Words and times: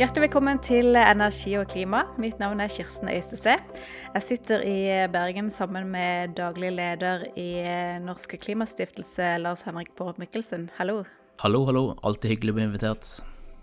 Hjertelig 0.00 0.22
velkommen 0.22 0.56
til 0.64 0.96
Energi 0.96 1.50
og 1.60 1.66
klima. 1.68 2.06
Mitt 2.16 2.38
navn 2.40 2.62
er 2.64 2.70
Kirsten 2.72 3.10
Øystese. 3.12 3.58
Jeg 4.14 4.22
sitter 4.24 4.62
i 4.64 5.08
Bergen 5.12 5.50
sammen 5.52 5.90
med 5.92 6.32
daglig 6.38 6.70
leder 6.72 7.26
i 7.36 7.50
Norske 8.00 8.38
Klimastiftelse, 8.40 9.36
Lars 9.38 9.62
Henrik 9.68 9.92
Bård 9.96 10.16
Mikkelsen. 10.18 10.70
Hallo. 10.78 11.02
Hallo, 11.44 11.66
hallo. 11.68 11.84
Alltid 12.00 12.32
hyggelig 12.32 12.54
å 12.54 12.56
bli 12.56 12.64
invitert. 12.70 13.10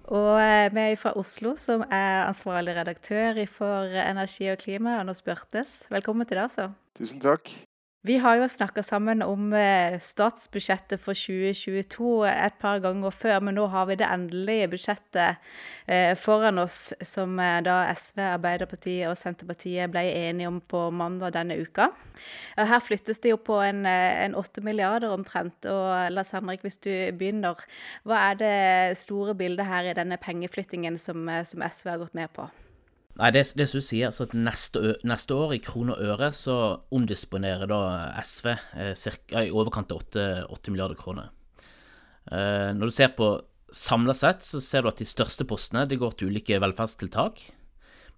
Og 0.10 0.38
eh, 0.38 0.70
vi 0.74 0.86
er 0.86 1.02
fra 1.02 1.16
Oslo, 1.18 1.56
som 1.58 1.82
er 1.90 2.28
ansvarlig 2.28 2.78
redaktør 2.78 3.42
for 3.50 3.98
Energi 4.06 4.52
og 4.54 4.62
klima, 4.62 5.00
Anders 5.02 5.26
Bjørtes. 5.26 5.88
Velkommen 5.90 6.30
til 6.30 6.38
deg, 6.38 6.46
altså. 6.46 6.70
Tusen 6.98 7.26
takk. 7.26 7.50
Vi 8.02 8.16
har 8.18 8.38
jo 8.40 8.46
snakka 8.48 8.80
sammen 8.84 9.20
om 9.22 9.50
eh, 9.52 9.98
statsbudsjettet 10.00 11.02
for 11.04 11.18
2022 11.20 12.30
et 12.32 12.54
par 12.62 12.80
ganger 12.80 13.12
før, 13.12 13.42
men 13.44 13.58
nå 13.60 13.66
har 13.74 13.90
vi 13.90 13.98
det 14.00 14.08
endelige 14.08 14.70
budsjettet 14.72 15.42
eh, 15.84 16.14
foran 16.16 16.62
oss, 16.64 16.94
som 17.04 17.34
eh, 17.44 17.58
da 17.66 17.82
SV, 17.92 18.22
Arbeiderpartiet 18.38 19.10
og 19.10 19.20
Senterpartiet 19.20 19.92
ble 19.92 20.06
enige 20.14 20.48
om 20.48 20.62
på 20.64 20.86
mandag 20.96 21.36
denne 21.36 21.60
uka. 21.60 21.90
Her 22.56 22.80
flyttes 22.80 23.20
det 23.20 23.34
jo 23.34 23.42
på 23.44 23.60
en, 23.66 23.84
en 23.84 24.40
8 24.40 24.64
milliarder 24.64 25.12
omtrent. 25.12 25.68
Og 25.68 26.16
Lars 26.16 26.32
Henrik, 26.32 26.64
hvis 26.64 26.80
du 26.80 26.92
begynner, 27.20 27.60
hva 28.08 28.24
er 28.30 28.40
det 28.40 28.56
store 29.04 29.36
bildet 29.36 29.68
her 29.68 29.92
i 29.92 30.00
denne 30.00 30.16
pengeflyttingen 30.24 30.96
som, 30.96 31.28
som 31.44 31.68
SV 31.68 31.96
har 31.98 32.04
gått 32.08 32.16
med 32.16 32.32
på? 32.32 32.48
Nei, 33.20 33.34
det, 33.36 33.42
det 33.60 33.66
som 33.68 33.82
du 33.82 33.84
sier, 33.84 34.08
altså 34.08 34.30
at 34.30 34.34
neste, 34.38 34.94
neste, 35.08 35.36
år 35.36 35.58
i 35.58 35.60
kroner 35.64 35.98
og 35.98 36.14
øre 36.14 36.30
så 36.36 36.56
omdisponerer 36.96 37.68
da 37.68 37.82
SV 38.24 38.48
eh, 38.54 38.94
cirka, 38.96 39.44
i 39.44 39.52
overkant 39.52 39.92
av 39.92 40.06
8, 40.06 40.28
8 40.56 40.72
milliarder 40.72 41.00
kroner. 41.00 41.28
Eh, 42.32 42.72
når 42.78 42.88
du 42.88 42.96
ser 42.96 43.12
på 43.18 43.34
samla 43.76 44.16
sett, 44.16 44.48
så 44.48 44.62
ser 44.64 44.86
du 44.86 44.92
at 44.94 45.02
de 45.02 45.08
største 45.08 45.44
postene 45.50 45.84
de 45.90 46.00
går 46.00 46.16
til 46.16 46.32
ulike 46.32 46.62
velferdstiltak, 46.64 47.44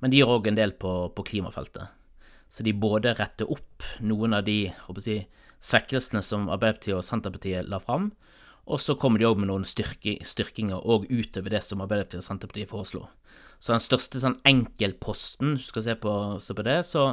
men 0.02 0.14
de 0.14 0.22
gir 0.22 0.30
òg 0.30 0.52
en 0.52 0.60
del 0.60 0.76
på, 0.78 0.94
på, 1.16 1.26
klimafeltet. 1.34 1.90
Så 2.52 2.62
de 2.68 2.76
både 2.78 3.16
retter 3.18 3.50
opp 3.50 3.88
noen 4.06 4.38
av 4.38 4.46
de 4.46 4.68
jeg, 4.70 5.26
svekkelsene 5.66 6.22
som 6.26 6.46
Arbeiderpartiet 6.52 7.00
og 7.00 7.06
Senterpartiet 7.08 7.70
la 7.74 7.82
fram, 7.82 8.12
og 8.66 8.82
så 8.82 8.96
kommer 9.00 9.20
de 9.20 9.26
òg 9.26 9.40
med 9.42 9.50
noen 9.50 9.66
styrke, 9.66 10.20
styrkinger 10.26 10.84
òg 10.86 11.08
utover 11.10 11.54
det 11.56 11.64
som 11.66 11.82
Arbeiderpartiet 11.82 12.22
og 12.22 12.28
Senterpartiet 12.28 12.70
foreslo. 12.70 13.08
Så 13.62 13.74
den 13.74 13.84
største 13.84 14.22
sånn 14.22 14.38
enkeltposten, 14.48 15.56
du 15.58 15.66
skal 15.66 15.86
se 15.86 15.96
på, 16.02 16.14
se 16.42 16.56
på, 16.58 16.66
det, 16.66 16.80
så 16.90 17.12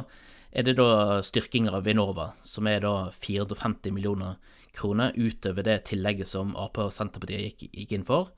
er 0.49 0.65
det 0.65 0.77
da 0.79 1.19
styrkinger 1.25 1.77
av 1.77 1.85
Vinova, 1.85 2.31
som 2.45 2.69
er 2.69 2.83
da 2.85 2.93
450 3.13 3.93
millioner 3.93 4.37
kroner 4.77 5.13
utover 5.17 5.65
det 5.65 5.83
tillegget 5.89 6.29
som 6.29 6.55
Ap 6.57 6.77
og 6.81 6.93
Senterpartiet 6.93 7.45
gikk, 7.47 7.69
gikk 7.73 7.97
inn 7.97 8.07
for, 8.07 8.31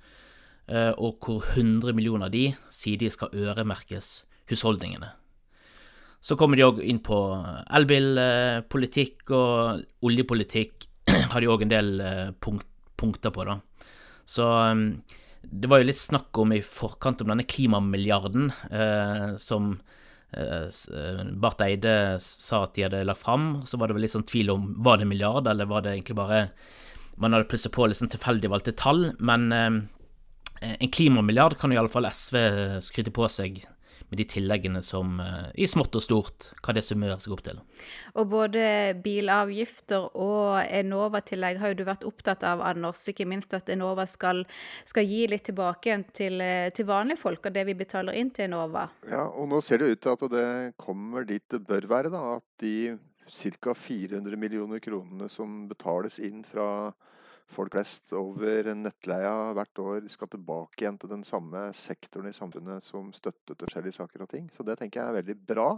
eh, 0.68 0.92
og 0.96 1.20
hvor 1.24 1.44
100 1.44 1.96
millioner 1.96 2.28
av 2.28 2.36
de 2.36 2.50
sier 2.72 3.00
de 3.00 3.12
skal 3.12 3.36
øremerkes 3.36 4.24
husholdningene. 4.52 5.12
Så 6.22 6.38
kommer 6.38 6.58
de 6.58 6.68
òg 6.68 6.82
inn 6.86 7.00
på 7.02 7.18
elbilpolitikk 7.74 9.32
og 9.34 10.06
oljepolitikk, 10.06 10.88
har 11.34 11.42
de 11.42 11.50
òg 11.50 11.66
en 11.66 11.74
del 11.74 11.96
eh, 12.00 12.28
punkt 12.40 12.68
punkter 13.02 13.34
på, 13.34 13.46
da. 13.48 13.60
Så 14.30 14.46
um, 14.46 14.86
det 15.42 15.70
var 15.70 15.82
jo 15.82 15.90
litt 15.90 16.00
snakk 16.00 16.38
om 16.42 16.54
i 16.54 16.62
forkant 16.62 17.24
om 17.24 17.32
denne 17.32 17.48
klimamilliarden 17.50 18.52
eh, 18.70 19.32
som 19.42 19.72
eh, 20.38 20.68
eh, 20.70 21.24
Barth 21.42 21.66
Eide 21.66 21.96
sa 22.22 22.64
at 22.66 22.76
de 22.78 22.86
hadde 22.86 23.02
lagt 23.08 23.24
fram. 23.24 23.56
Så 23.66 23.80
var 23.82 23.90
det 23.90 23.98
vel 23.98 24.06
litt 24.06 24.14
sånn 24.14 24.28
tvil 24.30 24.54
om 24.54 24.70
var 24.86 25.02
det 25.02 25.10
milliard, 25.10 25.50
eller 25.50 25.70
var 25.70 25.86
det 25.86 25.96
egentlig 25.98 26.20
bare 26.20 26.46
Man 27.22 27.34
hadde 27.36 27.50
plusset 27.50 27.74
på 27.74 27.86
liksom 27.90 28.10
tilfeldig 28.10 28.50
valgte 28.54 28.76
tall. 28.78 29.12
Men 29.20 29.52
eh, 29.52 29.82
en 30.78 30.94
klimamilliard 30.94 31.58
kan 31.60 31.74
jo 31.74 31.82
iallfall 31.82 32.08
SV 32.10 32.38
skryte 32.86 33.14
på 33.14 33.28
seg 33.30 33.64
med 34.10 34.20
de 34.22 34.26
tilleggene 34.28 34.82
som 34.86 35.20
eh, 35.20 35.50
i 35.64 35.68
smått 35.70 35.96
og 35.98 36.04
stort, 36.04 36.50
hva 36.64 36.76
det 36.76 36.84
summerer 36.86 37.22
seg 37.22 37.36
opp 37.36 37.44
til. 37.46 37.62
Og 38.16 38.30
både 38.32 38.64
bilavgifter 39.04 40.10
og 40.20 40.62
Enova-tillegg 40.64 41.62
har 41.62 41.74
jo 41.74 41.80
du 41.82 41.86
vært 41.88 42.08
opptatt 42.08 42.46
av, 42.48 42.64
Anders. 42.66 43.04
Ikke 43.12 43.28
minst 43.30 43.54
at 43.58 43.70
Enova 43.74 44.08
skal, 44.10 44.44
skal 44.88 45.08
gi 45.08 45.26
litt 45.32 45.46
tilbake 45.50 46.00
til, 46.18 46.42
eh, 46.42 46.70
til 46.76 46.90
vanlige 46.90 47.22
folk 47.22 47.46
av 47.48 47.56
det 47.58 47.68
vi 47.70 47.78
betaler 47.78 48.18
inn 48.18 48.34
til 48.34 48.50
Enova. 48.50 48.88
Ja, 49.10 49.28
og 49.30 49.50
nå 49.52 49.62
ser 49.66 49.82
det 49.82 49.94
ut 49.94 50.04
til 50.04 50.18
at 50.18 50.28
det 50.34 50.50
kommer 50.82 51.28
dit 51.28 51.46
det 51.52 51.64
bør 51.68 51.88
være, 51.92 52.12
da. 52.14 52.38
At 52.38 52.64
de 52.64 52.98
ca. 53.32 53.74
400 53.74 54.38
millioner 54.38 54.80
kronene 54.84 55.30
som 55.30 55.68
betales 55.70 56.20
inn 56.20 56.44
fra 56.44 56.92
folk 57.52 57.76
flest 57.76 58.14
over 58.18 58.72
nettleia 58.78 59.52
hvert 59.58 59.82
år 59.84 60.08
skal 60.12 60.30
tilbake 60.32 60.84
igjen 60.84 61.00
til 61.02 61.12
den 61.12 61.24
samme 61.28 61.68
sektoren 61.78 62.32
i 62.32 62.36
samfunnet 62.36 62.86
som 62.86 63.12
støttet 63.16 63.60
forskjellige 63.60 64.00
saker 64.00 64.26
og 64.26 64.32
ting. 64.32 64.50
Så 64.56 64.66
det 64.68 64.78
tenker 64.80 65.02
jeg 65.02 65.10
er 65.10 65.18
veldig 65.20 65.38
bra. 65.52 65.70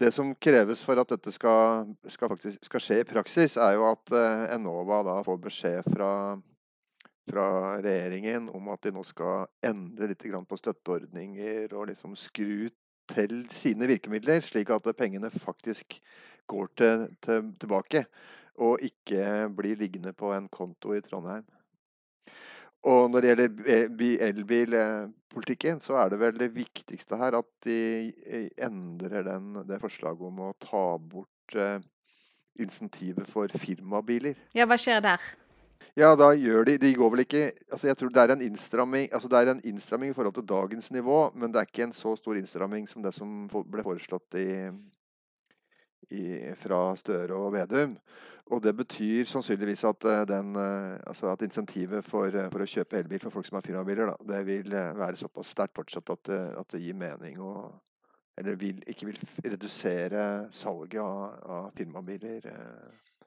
Det 0.00 0.08
som 0.16 0.32
kreves 0.40 0.80
for 0.80 0.96
at 1.00 1.10
dette 1.12 1.32
skal, 1.34 1.90
skal, 2.08 2.30
faktisk, 2.32 2.62
skal 2.64 2.84
skje 2.84 3.00
i 3.02 3.08
praksis, 3.08 3.58
er 3.60 3.74
jo 3.76 3.84
at 3.90 4.14
uh, 4.16 4.46
Enova 4.54 5.02
da 5.04 5.18
får 5.26 5.40
beskjed 5.44 5.90
fra, 5.92 6.12
fra, 7.28 7.46
regjeringen 7.84 8.48
om 8.56 8.70
at 8.72 8.86
de 8.86 8.94
nå 8.96 9.04
skal 9.04 9.50
endre 9.60 10.08
litt 10.08 10.24
på 10.24 10.60
støtteordninger 10.62 11.76
og 11.76 11.90
liksom 11.92 12.16
skru 12.16 12.70
til 13.10 13.44
sine 13.52 13.90
virkemidler, 13.90 14.40
slik 14.40 14.70
at 14.72 14.88
pengene 14.96 15.28
faktisk 15.34 15.98
går 16.48 16.70
til, 16.78 17.08
til, 17.20 17.50
tilbake 17.60 18.06
og 18.60 18.84
ikke 18.84 19.48
blir 19.56 19.78
liggende 19.80 20.12
på 20.16 20.32
en 20.36 20.48
konto 20.52 20.94
i 20.96 21.02
Trondheim. 21.04 21.46
Og 22.88 23.10
når 23.12 23.20
det 23.20 23.30
gjelder 23.30 24.28
elbilpolitikken, 24.28 25.80
så 25.84 25.98
er 26.00 26.12
det 26.12 26.20
vel 26.20 26.38
det 26.40 26.52
viktigste 26.54 27.18
her 27.20 27.36
at 27.40 27.48
de 27.66 27.80
eh, 28.24 28.48
endrer 28.64 29.26
den, 29.26 29.52
det 29.68 29.80
forslaget 29.82 30.30
om 30.30 30.40
å 30.46 30.54
ta 30.64 30.84
bort 30.96 31.56
eh, 31.56 31.82
insentivet 32.60 33.28
for 33.28 33.52
firmabiler. 33.60 34.38
Ja, 34.56 34.64
hva 34.68 34.80
skjer 34.80 35.04
der? 35.04 35.28
Ja, 35.96 36.12
da 36.16 36.30
gjør 36.36 36.66
de 36.68 36.74
De 36.76 36.90
går 36.92 37.08
vel 37.14 37.22
ikke 37.24 37.44
Altså, 37.72 37.86
jeg 37.88 37.96
tror 37.96 38.10
det 38.12 38.20
er 38.20 38.32
en 38.34 38.42
innstramming 38.44 39.06
altså 39.16 39.30
det 39.32 39.38
er 39.38 39.50
en 39.54 39.62
innstramming 39.64 40.10
i 40.12 40.16
forhold 40.16 40.34
til 40.36 40.44
dagens 40.48 40.90
nivå, 40.92 41.30
men 41.34 41.52
det 41.52 41.60
er 41.60 41.68
ikke 41.68 41.86
en 41.86 41.96
så 41.96 42.12
stor 42.20 42.36
innstramming 42.36 42.88
som 42.88 43.02
det 43.02 43.14
som 43.16 43.46
ble 43.48 43.84
foreslått 43.84 44.36
i, 44.40 44.68
i, 46.10 46.54
fra 46.58 46.90
Støre 46.98 47.36
og 47.36 47.52
Vedum. 47.54 47.96
Og 48.50 48.62
det 48.62 48.72
betyr 48.76 49.28
sannsynligvis 49.30 49.84
at, 49.86 50.04
eh, 50.04 50.24
den, 50.26 50.56
eh, 50.56 50.98
altså 51.06 51.30
at 51.30 51.42
insentivet 51.42 52.04
for, 52.04 52.26
eh, 52.26 52.48
for, 52.50 52.58
å 52.58 52.66
kjøpe 52.66 52.98
elbil 52.98 53.20
for 53.22 53.30
folk 53.30 53.46
som 53.46 53.56
har 53.56 53.62
firmabiler, 53.62 54.10
da, 54.10 54.16
det 54.34 54.46
vil 54.46 54.70
være 54.70 55.16
såpass 55.16 55.52
sterkt 55.54 55.76
fortsatt 55.76 56.10
at 56.10 56.28
at 56.58 56.68
det, 56.72 56.82
gir 56.82 56.94
mening 56.94 57.38
å 57.38 57.72
Eller 58.38 58.54
vil, 58.54 58.78
ikke 58.88 59.06
vil 59.06 59.18
redusere 59.44 60.48
salget 60.50 61.00
av, 61.02 61.34
av 61.44 61.72
firmabiler 61.76 62.46
eh, 62.46 63.26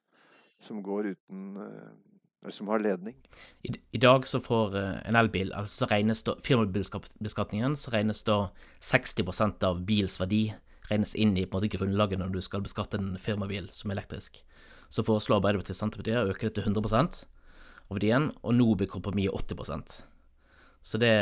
som 0.59 0.81
går 0.81 1.11
uten 1.13 1.57
eh, 1.61 2.49
som 2.49 2.67
har 2.67 2.79
ledning. 2.79 3.13
I, 3.61 3.75
I, 3.91 3.97
dag 3.97 4.25
så 4.27 4.39
får 4.41 4.75
en 5.05 5.15
elbil, 5.15 5.53
altså 5.53 5.85
regnes 5.85 6.23
da 6.23 6.33
firmabilbeskatningen, 6.41 7.77
så 7.77 7.91
regnes 7.91 8.23
da 8.23 8.49
60 8.79 9.63
av 9.63 9.85
bils 9.85 10.19
verdi 10.19 10.53
regnes 10.89 11.15
inn 11.15 11.35
i 11.37 11.45
måte 11.49 11.69
grunnlaget 11.71 12.19
når 12.19 12.33
du 12.33 12.41
skal 12.43 12.63
beskatte 12.65 12.99
en 12.99 13.13
firmabil 13.21 13.69
som 13.75 13.91
er 13.91 13.99
elektrisk. 13.99 14.41
Så 14.93 15.05
foreslår 15.05 15.39
Arbeiderpartiet 15.39 15.79
Senterpartiet 15.79 16.19
å 16.21 16.33
øke 16.33 16.49
det 16.49 16.57
til 16.57 16.67
100% 16.69 17.21
av 17.89 17.95
verdien, 17.97 18.31
og 18.43 18.57
nå 18.57 18.67
blir 18.77 18.91
kompromisset 18.91 19.55
80 19.55 20.03
Så 20.83 20.99
det, 20.99 21.13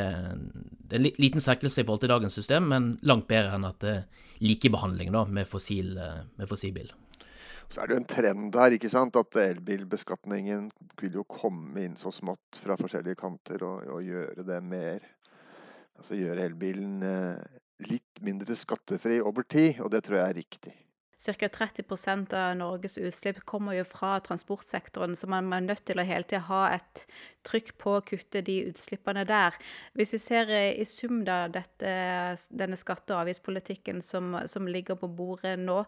det, 0.90 0.96
er 0.96 1.00
en 1.00 1.22
liten 1.22 1.44
svekkelse 1.44 1.82
i 1.82 1.86
forhold 1.86 2.02
til 2.02 2.14
dagens 2.14 2.34
system, 2.34 2.68
men 2.68 2.98
langt 3.02 3.28
bedre 3.30 3.56
enn 3.56 3.70
at 3.70 3.80
det 3.84 3.94
er 3.94 4.28
likebehandling 4.42 5.14
da, 5.14 5.26
med, 5.26 5.48
fossil, 5.48 5.94
med 6.36 6.50
fossilbil. 6.50 6.92
Så 7.72 7.80
er 7.80 7.88
det 7.88 7.96
jo 7.96 8.02
en 8.02 8.10
trend 8.10 8.56
her, 8.60 8.74
ikke 8.76 8.92
sant, 8.92 9.16
at 9.16 9.38
elbilbeskatningen 9.40 10.68
vil 11.00 11.22
jo 11.22 11.24
komme 11.24 11.86
inn 11.86 11.96
så 11.96 12.12
smått 12.12 12.60
fra 12.60 12.76
forskjellige 12.80 13.22
kanter 13.22 13.64
og, 13.64 13.86
og 13.96 14.04
gjøre 14.04 14.48
det 14.48 14.62
mer 14.66 15.10
Altså 16.02 16.16
gjøre 16.18 16.48
elbilen 16.50 17.04
eh, 17.06 17.60
litt 17.90 18.22
mindre 18.26 18.56
skattefri 18.58 19.20
over 19.24 19.48
tid, 19.48 19.82
og 19.82 19.92
det 19.94 20.06
tror 20.06 20.22
jeg 20.22 20.30
er 20.30 20.40
riktig. 20.42 20.78
Ca. 21.22 21.48
30% 21.48 22.34
av 22.34 22.56
Norges 22.58 22.98
utslipp 22.98 23.44
kommer 23.46 23.76
jo 23.78 23.84
fra 23.86 24.16
transportsektoren, 24.26 25.14
så 25.16 25.30
man 25.30 25.52
er 25.54 25.62
nødt 25.68 25.84
til 25.86 26.02
å 26.02 26.06
hele 26.06 26.26
tida 26.26 26.42
ha 26.48 26.62
et 26.74 27.04
trykk 27.46 27.76
på 27.82 27.94
å 28.00 28.02
kutte 28.02 28.42
de 28.46 28.56
utslippene 28.72 29.22
der. 29.30 29.54
Hvis 29.94 30.16
vi 30.16 30.22
ser 30.24 30.50
eh, 30.50 30.80
i 30.82 30.88
sum 30.90 31.22
da 31.28 31.44
dette, 31.54 31.94
denne 32.50 32.80
skatte- 32.80 33.14
og 33.14 33.28
avgiftspolitikken 33.28 34.02
som, 34.02 34.34
som, 34.50 34.66
ligger 34.66 34.98
på 34.98 35.12
bordet 35.14 35.60
nå, 35.62 35.84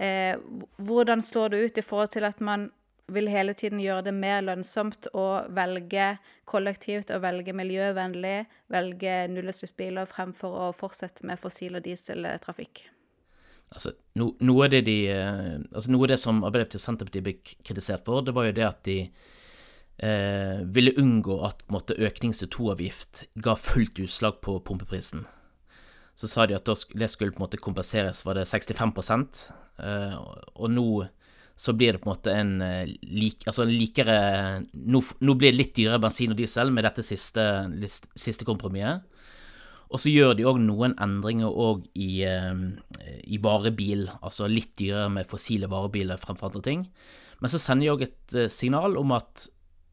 eh, 0.00 0.40
hvordan 0.80 1.20
slår 1.24 1.52
det 1.52 1.64
ut 1.66 1.82
i 1.82 1.84
forhold 1.84 2.16
til 2.16 2.28
at 2.30 2.40
man 2.40 2.70
vil 3.14 3.30
hele 3.30 3.54
tiden 3.58 3.80
gjøre 3.82 4.06
det 4.08 4.14
mer 4.16 4.42
lønnsomt 4.44 5.08
å 5.16 5.26
velge 5.54 6.12
kollektivt 6.50 7.12
og 7.14 7.24
velge 7.24 7.54
miljøvennlig, 7.56 8.44
velge 8.72 9.16
nullutslippsbiler 9.32 10.08
fremfor 10.10 10.56
å 10.66 10.70
fortsette 10.76 11.26
med 11.26 11.40
fossil- 11.40 11.78
og 11.78 11.84
dieseltrafikk? 11.86 12.84
Altså, 13.70 13.92
no, 14.18 14.32
noe, 14.42 14.66
av 14.66 14.72
det 14.72 14.80
de, 14.88 14.96
eh, 15.14 15.58
altså, 15.70 15.92
noe 15.94 16.08
av 16.08 16.14
det 16.14 16.18
som 16.18 16.40
Arbeiderpartiet 16.42 16.80
og 16.80 16.86
Senterpartiet 16.86 17.26
ble 17.26 17.36
kritisert 17.66 18.06
for, 18.06 18.24
det 18.26 18.34
var 18.34 18.48
jo 18.48 18.56
det 18.56 18.66
at 18.66 18.80
de 18.88 18.96
eh, 20.02 20.62
ville 20.74 20.96
unngå 20.98 21.36
at 21.46 21.62
måte, 21.70 21.94
økning 21.94 22.34
i 22.34 22.40
CO2-avgift 22.40 23.28
ga 23.44 23.54
fullt 23.54 24.02
utslag 24.02 24.40
på 24.42 24.58
pumpeprisen. 24.66 25.22
Så 26.18 26.28
sa 26.28 26.48
de 26.50 26.58
at 26.58 26.66
det 26.66 27.08
skulle 27.08 27.32
på 27.32 27.40
en 27.40 27.46
måte 27.46 27.62
kompenseres, 27.62 28.24
var 28.26 28.36
det 28.36 28.48
65 28.50 28.90
eh, 29.78 30.18
og 30.18 30.66
nå 30.74 30.88
så 31.60 31.74
blir 31.76 31.92
det 31.92 32.00
på 32.00 32.08
en 32.08 32.14
måte 32.14 32.32
en 32.32 32.52
eh, 32.64 32.92
lik, 33.04 33.44
altså 33.50 33.66
likere 33.68 34.16
nå, 34.72 35.02
nå, 35.20 35.34
blir 35.36 35.52
det 35.52 35.58
litt 35.58 35.74
dyrere 35.76 36.00
bensin 36.00 36.32
og 36.32 36.38
diesel 36.38 36.72
med 36.72 36.86
dette 36.88 37.04
siste, 37.04 37.44
siste 38.16 38.48
kompromisset. 38.48 39.04
Og 39.90 39.98
så 39.98 40.12
gjør 40.12 40.36
de 40.38 40.46
òg 40.46 40.60
noen 40.62 40.94
endringer 41.02 41.82
i, 41.98 42.22
eh, 42.24 42.62
i, 43.26 43.40
varebil, 43.42 44.06
altså 44.22 44.48
litt 44.48 44.72
dyrere 44.78 45.10
med 45.12 45.28
fossile 45.28 45.68
varebiler 45.68 46.20
fremfor 46.22 46.48
andre 46.48 46.64
ting. 46.64 46.86
Men 47.42 47.52
så 47.52 47.60
sender 47.60 47.84
de 47.84 47.92
òg 47.92 48.06
et 48.06 48.38
eh, 48.38 48.52
signal 48.52 48.96
om 49.00 49.12
at 49.18 49.48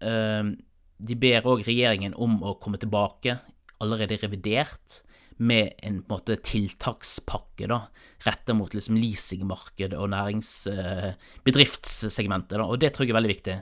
eh, 0.06 0.54
de 0.98 1.20
ber 1.20 1.50
òg 1.50 1.66
regjeringen 1.68 2.16
om 2.16 2.40
å 2.46 2.56
komme 2.62 2.80
tilbake 2.80 3.40
allerede 3.84 4.22
revidert 4.22 5.02
med 5.38 5.74
en, 5.86 6.02
på 6.04 6.14
en 6.14 6.18
måte, 6.18 6.36
tiltakspakke 6.44 7.68
da, 7.70 7.82
retta 8.26 8.54
mot 8.58 8.74
liksom, 8.74 8.98
leasingmarkedet 8.98 9.98
og 10.00 10.10
næringsbedriftssegmentet. 10.14 12.58
Eh, 12.58 12.66
og 12.66 12.80
det 12.82 12.90
tror 12.94 13.04
jeg 13.06 13.12
er 13.14 13.20
veldig 13.20 13.36
viktig. 13.36 13.58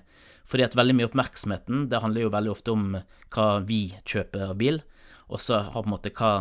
Fordi 0.45 0.63
at 0.67 0.77
veldig 0.77 0.95
mye 0.97 1.09
oppmerksomheten 1.09 1.75
det 1.91 2.01
handler 2.03 2.21
jo 2.25 2.35
veldig 2.35 2.53
ofte 2.53 2.69
om 2.75 2.83
hva 3.33 3.47
vi 3.65 3.81
kjøper 4.05 4.41
av 4.51 4.55
bil, 4.59 4.77
og 5.25 5.39
så 5.41 5.53
har 5.65 5.81
på 5.81 5.89
en 5.89 5.95
måte 5.95 6.15
hva 6.15 6.31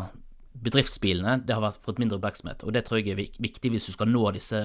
bedriftsbilene 0.65 1.33
det 1.47 1.55
har 1.57 1.81
fått 1.83 1.99
mindre 1.99 2.19
oppmerksomhet. 2.21 2.61
Og 2.65 2.71
det 2.77 2.83
tror 2.87 2.99
jeg 3.01 3.09
er 3.15 3.23
viktig 3.43 3.69
hvis 3.73 3.89
du 3.89 3.93
skal 3.97 4.09
nå 4.11 4.23
disse 4.37 4.61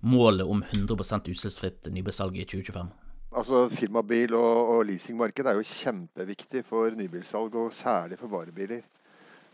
målene 0.00 0.48
om 0.48 0.58
100% 0.64 1.30
utslippsfritt 1.30 1.80
nybilsalg 1.94 2.34
i 2.40 2.48
2025. 2.48 2.88
Altså 3.38 3.56
Firmabil 3.68 4.32
og, 4.34 4.70
og 4.72 4.86
leasingmarked 4.88 5.46
er 5.46 5.54
jo 5.58 5.68
kjempeviktig 5.68 6.62
for 6.66 6.94
nybilsalg, 6.96 7.54
og 7.60 7.74
særlig 7.76 8.16
for 8.18 8.28
varebiler. 8.32 8.80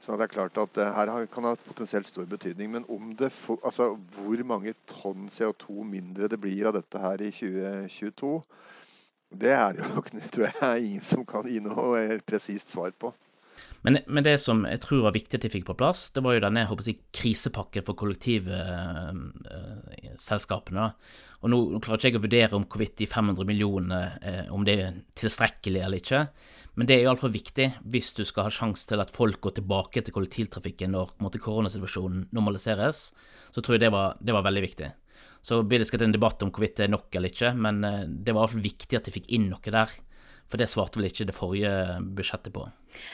Så 0.05 0.19
det 0.21 0.27
er 0.27 0.35
klart 0.35 0.59
at 0.61 0.75
det 0.77 0.85
her 0.93 1.11
kan 1.33 1.47
ha 1.49 1.55
potensielt 1.57 2.09
stor 2.11 2.27
betydning. 2.29 2.69
Men 2.75 2.85
om 2.93 3.15
det 3.17 3.31
for, 3.33 3.57
altså, 3.65 3.95
hvor 4.13 4.43
mange 4.45 4.75
tonn 4.91 5.31
CO2 5.33 5.81
mindre 5.89 6.29
det 6.29 6.41
blir 6.41 6.69
av 6.69 6.77
dette 6.77 7.01
her 7.01 7.25
i 7.25 7.31
2022, 7.33 8.35
det 9.41 9.55
er 9.57 9.73
det 9.73 9.81
jo 9.81 9.95
nok, 9.95 10.11
tror 10.35 10.51
jeg 10.51 10.85
ingen 10.91 11.07
som 11.09 11.25
kan 11.25 11.49
gi 11.49 11.57
noe 11.65 12.21
presist 12.29 12.75
svar 12.75 12.93
på. 13.01 13.15
Men, 13.85 14.01
men, 14.09 14.25
det 14.25 14.39
som 14.41 14.65
jeg 14.65 14.81
tror 14.81 15.03
var 15.05 15.13
viktig 15.13 15.37
at 15.37 15.45
de 15.45 15.53
fikk 15.53 15.69
på 15.69 15.77
plass, 15.77 16.09
det 16.17 16.25
var 16.25 16.33
jo 16.35 16.41
denne 16.47 16.65
jeg 16.65 16.97
krisepakken 17.13 17.85
for 17.85 17.93
kollektivselskapene. 18.01 20.87
Eh, 20.89 20.95
og 21.45 21.53
nå, 21.53 21.59
nå 21.75 21.79
klarer 21.85 22.01
ikke 22.01 22.09
jeg 22.09 22.17
å 22.17 22.25
vurdere 22.25 22.57
om 22.57 22.65
hvorvidt 22.65 22.97
de 23.03 23.07
500 23.11 23.45
millionene 23.45 24.17
eh, 24.25 24.49
om 24.55 24.63
det 24.65 24.75
er 24.81 24.95
tilstrekkelig 25.21 25.83
eller 25.85 25.99
ikke. 26.01 26.21
Men 26.75 26.87
det 26.89 26.95
er 26.97 27.03
iallfall 27.05 27.33
viktig 27.35 27.67
hvis 27.93 28.09
du 28.17 28.25
skal 28.25 28.45
ha 28.49 28.53
sjanse 28.55 28.89
til 28.89 29.01
at 29.03 29.13
folk 29.13 29.41
går 29.45 29.53
tilbake 29.61 29.99
til 30.01 30.15
kollektivtrafikken 30.17 30.91
når 30.97 31.07
måte, 31.23 31.43
koronasituasjonen 31.45 32.21
normaliseres. 32.35 32.99
Så 33.53 33.59
tror 33.61 33.75
jeg 33.77 33.85
det 33.85 33.95
var, 33.95 34.07
det 34.25 34.35
var 34.35 34.47
veldig 34.49 34.65
viktig. 34.65 34.89
Så 35.45 35.61
blir 35.69 35.79
det 35.79 35.87
sikkert 35.91 36.07
en 36.09 36.17
debatt 36.17 36.41
om 36.43 36.51
hvorvidt 36.55 36.79
det 36.81 36.87
er 36.89 36.95
nok 36.95 37.09
eller 37.13 37.29
ikke, 37.29 37.53
men 37.61 37.85
eh, 37.85 38.09
det 38.09 38.33
var 38.33 38.41
iallfall 38.47 38.65
viktig 38.65 38.97
at 38.97 39.05
de 39.05 39.13
fikk 39.21 39.29
inn 39.37 39.53
noe 39.53 39.71
der. 39.77 39.91
For 40.53 40.61
det 40.61 40.69
svarte 40.71 41.01
vel 41.01 41.09
ikke 41.09 41.27
det 41.27 41.35
forrige 41.35 41.71
budsjettet 42.15 42.53
på. 42.55 42.67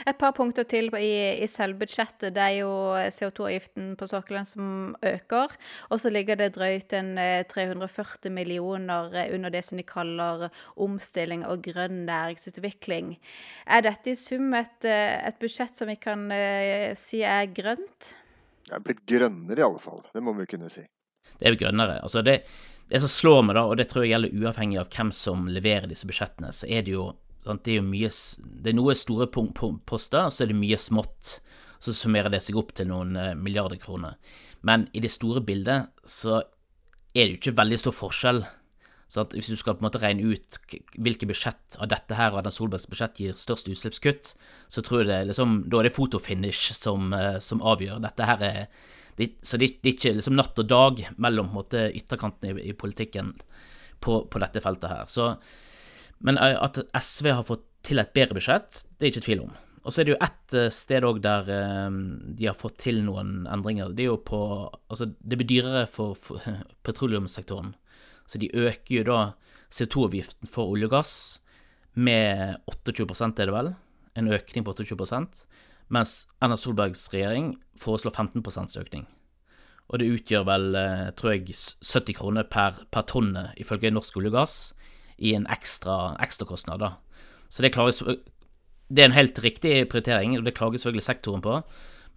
Et 0.08 0.16
par 0.18 0.34
punkter 0.36 0.66
til 0.68 0.90
i, 0.98 1.40
i 1.40 1.46
selvbudsjettet. 1.48 2.34
Det 2.36 2.42
er 2.42 2.56
jo 2.58 2.72
CO2-avgiften 3.14 3.94
på 3.96 4.08
sokkelen 4.10 4.48
som 4.48 4.92
øker. 5.06 5.54
Og 5.88 6.02
så 6.02 6.12
ligger 6.12 6.36
det 6.40 6.50
drøyt 6.58 6.92
en 6.98 7.14
340 7.48 8.28
eh, 8.28 8.34
millioner 8.34 9.14
eh, 9.14 9.32
under 9.34 9.54
det 9.54 9.64
som 9.64 9.80
de 9.80 9.86
kaller 9.86 10.48
omstilling 10.76 11.46
og 11.48 11.64
grønn 11.64 12.04
næringsutvikling. 12.10 13.14
Er 13.66 13.86
dette 13.88 14.12
i 14.12 14.18
sum 14.18 14.52
et, 14.58 14.76
eh, 14.84 15.16
et 15.24 15.40
budsjett 15.40 15.80
som 15.80 15.88
vi 15.88 15.96
kan 16.00 16.28
si 16.98 17.22
er 17.24 17.48
grønt? 17.54 18.14
Det 18.66 18.76
er 18.76 18.84
blitt 18.84 19.06
grønnere 19.08 19.62
i 19.62 19.66
alle 19.66 19.80
fall. 19.82 20.04
Det 20.12 20.22
må 20.22 20.36
vi 20.36 20.50
kunne 20.50 20.68
si. 20.72 20.84
Det 21.38 21.48
er 21.48 21.54
jo 21.54 21.62
grønnere. 21.64 22.00
Altså 22.04 22.22
det, 22.26 22.42
det 22.92 23.00
som 23.02 23.12
slår 23.12 23.42
meg, 23.48 23.56
da, 23.56 23.64
og 23.68 23.80
det 23.80 23.88
tror 23.90 24.04
jeg 24.04 24.14
gjelder 24.14 24.36
uavhengig 24.42 24.80
av 24.82 24.90
hvem 24.92 25.12
som 25.14 25.48
leverer 25.48 25.88
disse 25.90 26.08
budsjettene, 26.08 26.52
så 26.54 26.68
er 26.68 26.86
det 26.86 26.96
jo 26.96 27.10
det 27.40 27.72
er 27.72 27.78
jo 27.78 27.86
mye 27.86 28.10
Det 28.60 28.68
er 28.68 28.76
noe 28.76 28.94
store 28.98 29.26
poster, 29.32 30.26
og 30.26 30.34
så 30.34 30.44
er 30.44 30.50
det 30.50 30.58
mye 30.60 30.76
smått. 30.76 31.38
Så 31.80 31.94
summerer 31.96 32.28
det 32.28 32.42
seg 32.44 32.58
opp 32.60 32.74
til 32.76 32.90
noen 32.90 33.16
eh, 33.16 33.32
milliarder 33.32 33.80
kroner. 33.80 34.18
Men 34.60 34.84
i 34.92 35.00
det 35.00 35.08
store 35.14 35.40
bildet 35.40 35.88
så 36.04 36.42
er 37.16 37.24
det 37.24 37.30
jo 37.30 37.38
ikke 37.38 37.56
veldig 37.56 37.78
stor 37.80 37.96
forskjell. 37.96 38.42
Så 39.10 39.24
hvis 39.32 39.48
du 39.50 39.58
skal 39.58 39.74
på 39.74 39.82
en 39.82 39.88
måte 39.88 39.98
regne 39.98 40.22
ut 40.22 40.58
hvilke 40.94 41.26
budsjett 41.26 41.74
av 41.82 41.88
dette 41.90 42.14
her 42.14 42.30
og 42.30 42.44
Erna 42.44 42.52
Solbergs 42.54 42.86
budsjett 42.86 43.18
gir 43.18 43.38
størst 43.38 43.66
utslippskutt, 43.72 44.34
så 44.70 44.84
tror 44.86 45.02
jeg 45.02 45.08
det 45.08 45.32
liksom, 45.32 45.56
da 45.66 45.80
er 45.80 45.88
det 45.88 45.96
fotofinish 45.96 46.76
som, 46.78 47.10
eh, 47.16 47.40
som 47.42 47.64
avgjør. 47.66 47.98
Dette 48.04 48.28
her 48.28 48.44
er 48.46 48.60
det, 49.18 49.32
Så 49.42 49.58
det, 49.58 49.82
det, 49.82 49.88
er 49.88 49.96
ikke 49.96 50.14
liksom 50.14 50.36
natt 50.38 50.62
og 50.62 50.68
dag 50.70 51.02
mellom 51.18 51.50
måte, 51.52 51.88
ytterkantene 51.90 52.54
i, 52.54 52.70
i 52.70 52.72
politikken 52.72 53.34
på, 53.98 54.22
på, 54.30 54.38
dette 54.38 54.62
feltet 54.62 54.88
her. 54.88 55.10
Så 55.10 55.34
men 56.22 56.38
eh, 56.38 56.54
at 56.54 56.78
SV 56.94 57.32
har 57.34 57.42
fått 57.50 57.66
til 57.82 57.98
et 57.98 58.14
bedre 58.14 58.38
budsjett, 58.38 58.84
det 58.94 59.08
er 59.08 59.10
ikke 59.10 59.26
tvil 59.26 59.44
om. 59.48 59.52
Og 59.82 59.90
så 59.90 60.00
er 60.00 60.06
det 60.06 60.14
jo 60.14 60.22
ett 60.22 60.54
eh, 60.54 60.70
sted 60.70 61.02
òg 61.08 61.18
der 61.26 61.50
de 61.50 62.46
har 62.46 62.54
fått 62.54 62.78
til 62.86 63.02
noen 63.02 63.48
endringer. 63.50 63.90
Det 63.90 64.06
er 64.06 64.12
jo 64.14 64.22
på 64.22 64.42
Altså, 64.86 65.10
det 65.18 65.42
blir 65.42 65.50
dyrere 65.50 65.88
for, 65.90 66.14
for 66.14 66.38
petroleumssektoren. 66.86 67.74
Så 68.30 68.38
de 68.38 68.50
øker 68.54 69.00
jo 69.00 69.06
da 69.08 69.20
CO2-avgiften 69.74 70.50
for 70.50 70.70
olje 70.70 70.86
og 70.86 70.94
gass 70.94 71.14
med 71.98 72.60
28 72.70 73.32
er 73.34 73.50
det 73.50 73.54
vel? 73.54 73.72
En 74.18 74.30
økning 74.30 74.66
på 74.66 74.74
28 74.78 75.24
Mens 75.90 76.28
Erna 76.38 76.54
Solbergs 76.54 77.08
regjering 77.10 77.56
foreslår 77.78 78.14
15% 78.14 78.78
økning. 78.78 79.08
Og 79.90 79.98
det 79.98 80.10
utgjør 80.14 80.44
vel, 80.46 80.76
tror 81.18 81.32
jeg, 81.34 81.56
70 81.82 82.14
kroner 82.14 82.46
per, 82.46 82.78
per 82.94 83.02
tonne, 83.10 83.48
ifølge 83.58 83.90
Norsk 83.90 84.20
olje 84.20 84.30
og 84.30 84.36
gass 84.38 84.54
i 85.18 85.34
en 85.34 85.48
ekstra 85.50 86.14
ekstrakostnad, 86.22 86.78
da. 86.78 86.92
Så 87.50 87.64
det 87.64 87.72
klages 87.74 87.98
Det 87.98 89.02
er 89.02 89.10
en 89.10 89.18
helt 89.18 89.38
riktig 89.42 89.88
prioritering, 89.90 90.38
og 90.38 90.44
det 90.44 90.54
klager 90.54 90.78
selvfølgelig 90.78 91.02
sektoren 91.02 91.42
på. 91.42 91.60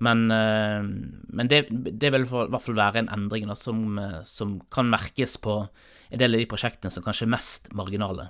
Men, 0.02 0.26
eh, 0.32 0.82
men 1.30 1.52
det, 1.52 1.68
det, 1.70 2.12
vil 2.14 2.26
i 2.26 2.30
hvert 2.30 2.64
fall 2.64 2.80
være 2.80 3.04
en 3.04 3.12
endring 3.14 3.46
da, 3.50 3.58
som, 3.58 4.00
eh, 4.02 4.22
som, 4.28 4.58
kan 4.74 4.90
merkes 4.90 5.38
på 5.42 5.60
en 5.64 6.22
del 6.22 6.36
av 6.36 6.44
de 6.44 6.50
prosjektene 6.50 6.94
som 6.94 7.06
kanskje 7.06 7.28
er 7.28 7.36
mest 7.36 7.70
marginale. 7.76 8.30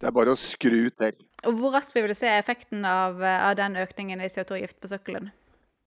Det 0.00 0.08
er 0.08 0.16
bare 0.16 0.32
å 0.34 0.40
skru 0.40 0.88
til. 0.98 1.14
Og 1.46 1.58
Hvor 1.58 1.76
raskt 1.76 1.94
vil 1.96 2.08
du 2.10 2.16
se 2.16 2.30
effekten 2.30 2.84
av, 2.86 3.22
av 3.22 3.54
den 3.58 3.78
økningen 3.78 4.22
i 4.22 4.30
CO2-gift 4.30 4.80
på 4.82 4.90
sokkelen? 4.90 5.30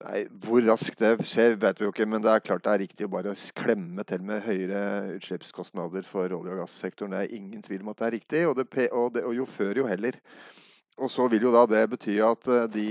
Nei, 0.04 0.26
Hvor 0.44 0.60
raskt 0.66 1.00
det 1.00 1.14
skjer, 1.28 1.56
vet 1.60 1.80
vi 1.80 1.88
jo 1.88 1.94
ikke. 1.94 2.08
Men 2.10 2.24
det 2.24 2.32
er 2.32 2.44
klart 2.44 2.66
det 2.66 2.74
er 2.74 2.84
riktig 2.84 3.08
å 3.08 3.14
bare 3.14 3.36
klemme 3.58 4.04
til 4.08 4.26
med 4.28 4.44
høyere 4.46 5.16
utslippskostnader 5.16 6.06
for 6.08 6.36
olje- 6.36 6.54
og 6.54 6.62
gassektoren. 6.64 7.16
Det 7.16 7.24
er 7.24 7.38
ingen 7.38 7.64
tvil 7.64 7.86
om 7.86 7.94
at 7.94 8.02
det 8.02 8.08
er 8.08 8.16
riktig, 8.18 8.44
og, 8.50 8.58
det, 8.60 8.68
og, 8.92 9.14
det, 9.16 9.24
og 9.28 9.36
jo 9.38 9.48
før, 9.50 9.82
jo 9.82 9.88
heller. 9.90 10.20
Og 10.96 11.12
så 11.12 11.26
vil 11.28 11.44
jo 11.44 11.52
da 11.52 11.66
det 11.68 11.82
bety 11.92 12.16
at 12.24 12.48
eh, 12.48 12.68
de 12.72 12.86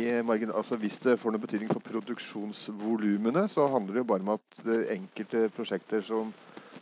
altså 0.53 0.77
hvis 0.77 0.99
det 1.01 1.19
får 1.21 1.33
noen 1.33 1.45
betydning 1.45 1.71
for 1.73 1.85
produksjonsvolumene, 1.85 3.47
så 3.49 3.69
handler 3.73 3.95
det 3.95 4.03
jo 4.03 4.11
bare 4.13 4.27
om 4.27 4.35
at 4.37 4.67
enkelte 4.93 5.49
prosjekter 5.57 6.05
som, 6.05 6.33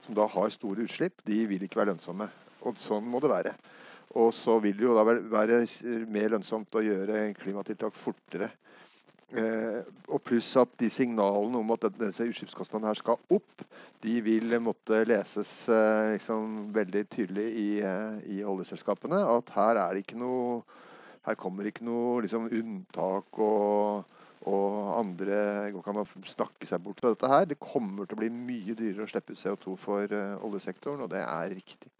som, 0.02 0.14
da 0.18 0.26
har 0.26 0.50
store 0.50 0.82
utslipp, 0.82 1.22
de 1.26 1.44
vil 1.46 1.62
ikke 1.62 1.78
være 1.78 1.92
lønnsomme. 1.92 2.26
Og 2.66 2.78
sånn 2.78 3.06
må 3.06 3.22
det 3.22 3.30
være. 3.30 3.54
Og 4.18 4.34
så 4.36 4.58
vil 4.60 4.76
det 4.76 4.84
jo 4.84 4.96
da 4.98 5.06
være 5.06 5.62
mer 6.10 6.34
lønnsomt 6.34 6.74
å 6.76 6.84
gjøre 6.84 7.30
klimatiltak 7.38 7.94
fortere. 7.96 8.50
Eh, 9.32 9.78
og 10.12 10.20
pluss 10.26 10.50
at 10.60 10.74
de 10.76 10.90
signalene 10.92 11.56
om 11.56 11.70
at 11.72 11.86
disse 11.96 12.26
utslippskostnadene 12.28 12.90
her 12.90 12.98
skal 12.98 13.20
opp, 13.32 13.62
de 14.04 14.18
vil 14.20 14.52
måtte 14.60 14.98
leses 15.08 15.52
eh, 15.72 16.18
liksom, 16.18 16.66
veldig 16.74 17.04
tydelig 17.08 17.46
i, 17.56 17.68
eh, 17.80 18.18
i, 18.28 18.42
oljeselskapene. 18.44 19.22
At 19.38 19.54
her 19.56 19.80
er 19.80 19.94
det 19.94 20.04
ikke 20.04 20.20
noe 20.20 20.60
Her 21.26 21.38
kommer 21.38 21.68
ikke 21.68 21.86
noe 21.86 22.22
liksom, 22.24 22.48
unntak 22.50 23.40
og, 23.42 24.12
og 24.50 24.76
andre 24.98 25.70
går 25.70 25.80
ikke 25.80 25.94
an 25.94 26.02
å 26.02 26.06
snakke 26.26 26.68
seg 26.68 26.82
bort 26.82 27.02
fra 27.02 27.14
dette 27.14 27.30
her. 27.30 27.48
Det 27.50 27.60
kommer 27.62 28.06
til 28.08 28.18
å 28.18 28.22
bli 28.22 28.30
mye 28.34 28.76
dyrere 28.78 29.06
å 29.06 29.10
slippe 29.10 29.36
ut 29.36 29.42
CO2 29.42 29.76
for 29.80 30.16
oljesektoren, 30.48 31.04
og 31.06 31.12
det 31.14 31.22
er 31.22 31.54
riktig. 31.54 31.92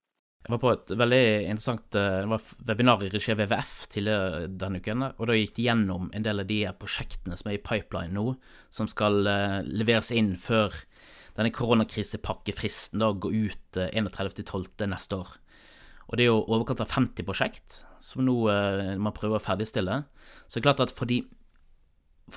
Jeg 0.43 0.51
var 0.57 0.59
på 0.59 0.71
et 0.75 0.91
veldig 0.99 1.25
interessant 1.53 1.97
uh, 1.99 2.39
webinar 2.67 3.05
i 3.07 3.11
regi 3.13 3.31
av 3.31 3.39
WWF 3.39 3.75
tidligere 3.93 4.49
denne 4.51 4.81
uken. 4.83 5.05
og 5.13 5.29
Da 5.31 5.37
gikk 5.39 5.55
de 5.55 5.67
gjennom 5.69 6.09
en 6.11 6.25
del 6.27 6.43
av 6.43 6.49
de 6.49 6.59
prosjektene 6.81 7.39
som 7.39 7.51
er 7.51 7.61
i 7.61 7.63
pipeline 7.63 8.17
nå, 8.17 8.35
som 8.67 8.91
skal 8.91 9.23
uh, 9.23 9.61
leveres 9.63 10.11
inn 10.11 10.33
før 10.35 10.75
denne 11.37 11.53
koronakrisepakkefristen 11.55 12.99
da 13.05 13.13
går 13.15 13.37
ut 13.39 13.79
uh, 13.79 13.87
eh, 13.87 14.03
31.12. 14.03 14.89
neste 14.91 15.21
år. 15.23 15.31
Og 16.13 16.19
Det 16.19 16.27
er 16.27 16.29
jo 16.29 16.45
overkant 16.45 16.83
av 16.85 16.93
50 16.93 17.25
prosjekt 17.25 17.83
som 18.03 18.27
nå 18.27 18.37
eh, 18.53 18.97
man 19.01 19.15
prøver 19.17 19.41
å 19.41 19.43
ferdigstille. 19.43 20.03
Så 20.45 20.59
det 20.59 20.63
er 20.63 20.69
klart 20.69 20.85
at 20.85 20.93
fordi 20.93 21.25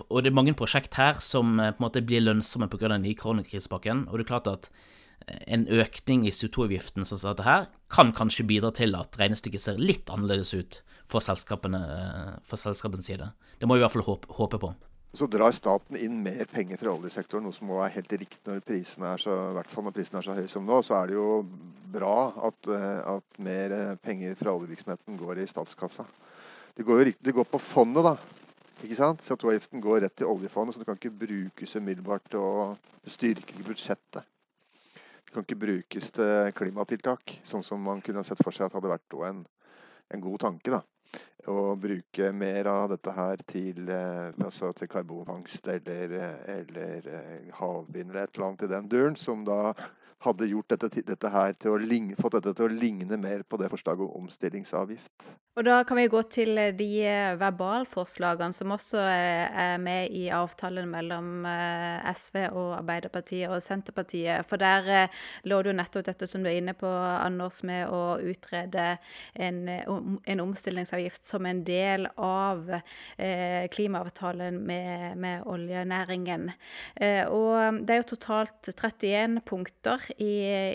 Og 0.09 0.23
det 0.23 0.31
er 0.31 0.35
mange 0.35 0.55
prosjekt 0.57 0.95
her 0.95 1.19
som 1.21 1.59
på 1.59 1.63
en 1.63 1.83
måte 1.83 2.01
blir 2.01 2.23
lønnsomme 2.23 2.67
pga. 2.67 2.87
den 2.89 3.03
nye 3.03 3.15
koronakrisepakken. 3.15 4.07
Og 4.09 4.17
det 4.17 4.25
er 4.25 4.31
klart 4.31 4.47
at 4.47 4.69
en 5.47 5.67
økning 5.67 6.25
i 6.25 6.33
CO2-avgiften 6.33 7.05
sånn 7.05 7.19
som 7.19 7.33
dette 7.33 7.45
her, 7.45 7.67
kan 7.89 8.11
kanskje 8.15 8.47
bidra 8.47 8.71
til 8.75 8.95
at 8.97 9.15
regnestykket 9.19 9.61
ser 9.61 9.79
litt 9.79 10.09
annerledes 10.11 10.53
ut 10.53 10.81
for 11.07 11.23
selskapene 11.23 11.81
for 12.43 12.59
selskapens 12.59 13.07
side. 13.07 13.31
Det 13.59 13.67
må 13.69 13.77
vi 13.77 13.83
i 13.83 13.85
hvert 13.85 13.95
fall 13.95 14.19
håpe 14.39 14.59
på. 14.61 14.73
Så 15.15 15.29
drar 15.31 15.53
staten 15.55 15.95
inn 15.95 16.17
mer 16.23 16.43
penger 16.51 16.79
fra 16.81 16.91
oljesektoren, 16.91 17.45
noe 17.47 17.55
som 17.55 17.69
må 17.69 17.77
være 17.79 17.93
helt 17.95 18.13
riktig 18.19 18.41
når 18.49 18.63
prisene 18.67 19.13
er 19.13 19.21
så, 19.23 19.35
i 19.51 19.55
hvert 19.55 19.71
fall 19.71 19.85
når 19.87 19.95
prisene 19.95 20.19
er 20.19 20.27
så 20.27 20.35
høye 20.35 20.49
som 20.51 20.65
nå. 20.67 20.81
Så 20.83 20.97
er 20.97 21.07
det 21.07 21.15
jo 21.15 21.27
bra 21.93 22.15
at, 22.49 22.71
at 23.13 23.39
mer 23.39 23.75
penger 24.03 24.35
fra 24.35 24.51
oljevirksomheten 24.57 25.15
går 25.21 25.39
i 25.39 25.47
statskassa. 25.47 26.03
Det 26.75 26.83
går, 26.83 26.99
jo, 26.99 27.13
det 27.23 27.35
går 27.37 27.47
på 27.47 27.61
fondet, 27.63 28.03
da. 28.03 28.17
Ikke 28.83 28.97
sant? 28.99 29.23
CO2-avgiften 29.23 29.83
går 29.83 30.01
rett 30.03 30.17
til 30.19 30.27
oljefondet, 30.27 30.75
så 30.75 30.81
det 30.81 30.89
kan 30.89 30.99
ikke 30.99 31.13
brukes 31.21 31.77
umiddelbart 31.79 32.27
til 32.33 32.43
å 32.43 32.65
styrke 33.07 33.63
budsjettet. 33.63 34.27
Det 35.23 35.31
kan 35.31 35.47
ikke 35.47 35.61
brukes 35.61 36.11
til 36.17 36.51
klimatiltak, 36.59 37.37
sånn 37.47 37.63
som 37.63 37.79
man 37.81 38.03
kunne 38.03 38.25
sett 38.27 38.43
for 38.43 38.51
seg 38.55 38.67
at 38.67 38.75
hadde 38.75 38.91
vært 38.91 39.17
en, 39.29 39.45
en 40.11 40.27
god 40.27 40.43
tanke. 40.43 40.75
da. 40.75 40.83
Å 41.45 41.75
bruke 41.77 42.31
mer 42.33 42.65
av 42.71 42.89
dette 42.89 43.11
her 43.13 43.41
til, 43.45 43.83
eh, 43.93 44.31
altså 44.41 44.71
til 44.73 44.89
karbonfangst 44.89 45.67
eller, 45.75 46.15
eller 46.49 47.09
eh, 47.19 47.51
havvind 47.59 48.09
eller 48.09 48.23
et 48.23 48.33
eller 48.35 48.47
annet 48.47 48.65
i 48.65 48.71
den 48.71 48.89
duren, 48.89 49.19
som 49.19 49.43
da 49.45 49.75
hadde 50.23 50.47
gjort 50.49 50.75
dette, 50.75 51.01
dette 51.05 51.31
her 51.31 51.55
til 51.59 51.75
å 51.75 51.81
ligne, 51.81 52.15
fått 52.19 52.39
dette 52.39 52.55
til 52.57 52.67
å 52.67 52.71
ligne 52.73 53.17
mer 53.21 53.43
på 53.47 53.59
det 53.61 53.69
forslaget 53.71 54.05
om 54.05 54.25
omstillingsavgift. 54.25 55.27
Og 55.55 55.63
da 55.63 55.77
kan 55.87 55.95
vi 55.95 56.09
gå 56.11 56.19
til 56.27 56.57
eh, 56.59 56.73
de 56.75 56.89
eh, 57.07 57.37
verbalforslagene 57.39 58.55
som 58.55 58.73
også 58.75 58.99
er 58.99 59.77
med 59.79 60.11
i 60.11 60.25
avtalen 60.35 60.89
mellom 60.91 61.45
eh, 61.47 62.09
SV 62.11 62.41
og 62.49 62.73
Arbeiderpartiet 62.81 63.47
og 63.47 63.63
Senterpartiet. 63.63 64.43
For 64.49 64.59
der 64.59 65.07
lå 65.47 65.61
det 65.63 65.71
jo 65.71 65.77
nettopp 65.79 66.07
dette 66.09 66.27
som 66.27 66.43
du 66.43 66.49
er 66.51 66.59
inne 66.59 66.75
på, 66.75 66.89
Anders, 66.89 67.61
med 67.67 67.87
å 67.87 68.17
utrede 68.19 68.97
en, 69.33 69.61
en 69.69 70.43
omstillingsavgift 70.43 71.23
som 71.27 71.45
en 71.47 71.61
del 71.65 72.07
av 72.19 72.67
klimaavtalen 73.71 74.57
med, 74.67 75.15
med 75.21 75.45
oljenæringen. 75.49 76.49
Og 77.31 77.79
det 77.85 77.95
er 77.95 78.01
jo 78.01 78.09
totalt 78.11 78.69
31 78.71 79.39
punkter 79.47 80.04
i, 80.17 80.31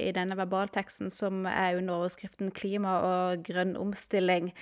i 0.09 0.13
denne 0.17 0.37
verbalteksten 0.39 1.11
som 1.13 1.45
er 1.49 1.79
under 1.79 2.01
overskriften 2.01 2.53
'Klima 2.55 2.95
og 3.07 3.45
grønn 3.47 3.77
omstilling'. 3.79 4.53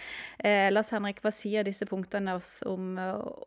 Eh, 0.44 0.68
Lars 0.72 0.90
Henrik, 0.94 1.22
hva 1.24 1.32
sier 1.34 1.66
disse 1.66 1.86
punktene 1.88 2.36
oss 2.38 2.62
om, 2.66 2.96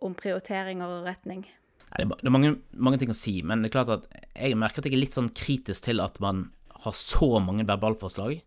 om 0.01 0.15
prioritering 0.15 0.83
og 0.85 1.05
retning? 1.07 1.45
Det 1.91 2.07
er 2.07 2.31
mange, 2.31 2.55
mange, 2.71 3.01
ting 3.01 3.11
å 3.11 3.17
si, 3.17 3.41
men 3.43 3.61
det 3.61 3.71
er 3.71 3.75
klart 3.75 3.95
at 3.97 4.05
jeg 4.31 4.55
merker 4.55 4.79
at 4.79 4.87
jeg 4.87 4.95
er 4.95 5.03
litt 5.03 5.17
sånn 5.17 5.33
kritisk 5.35 5.89
til 5.89 5.99
at 5.99 6.21
man 6.23 6.45
har 6.85 6.95
så 6.95 7.35
mange 7.43 7.67
verbalforslag. 7.67 8.39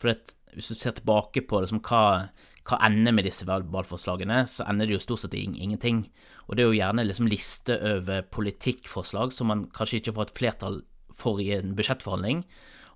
For 0.00 0.12
det, 0.12 0.34
hvis 0.54 0.68
du 0.68 0.76
ser 0.76 0.96
tilbake 0.98 1.42
på 1.48 1.62
liksom, 1.62 1.80
hva, 1.86 2.28
hva 2.68 2.80
ender 2.86 3.14
med 3.16 3.26
disse 3.28 3.48
verbalforslagene, 3.48 4.42
så 4.50 4.66
ender 4.68 4.88
det 4.88 4.98
jo 4.98 5.04
stort 5.06 5.24
sett 5.24 5.36
i 5.38 5.46
ingenting. 5.48 6.04
Og 6.46 6.56
det 6.56 6.64
er 6.64 6.68
jo 6.68 6.78
gjerne 6.80 7.06
liksom 7.06 7.30
liste 7.30 7.76
over 7.94 8.24
politikkforslag 8.36 9.34
som 9.34 9.50
man 9.52 9.66
kanskje 9.74 10.02
ikke 10.02 10.16
får 10.18 10.28
et 10.28 10.38
flertall 10.40 10.80
for 11.20 11.40
i 11.42 11.50
en 11.56 11.74
budsjettforhandling, 11.78 12.44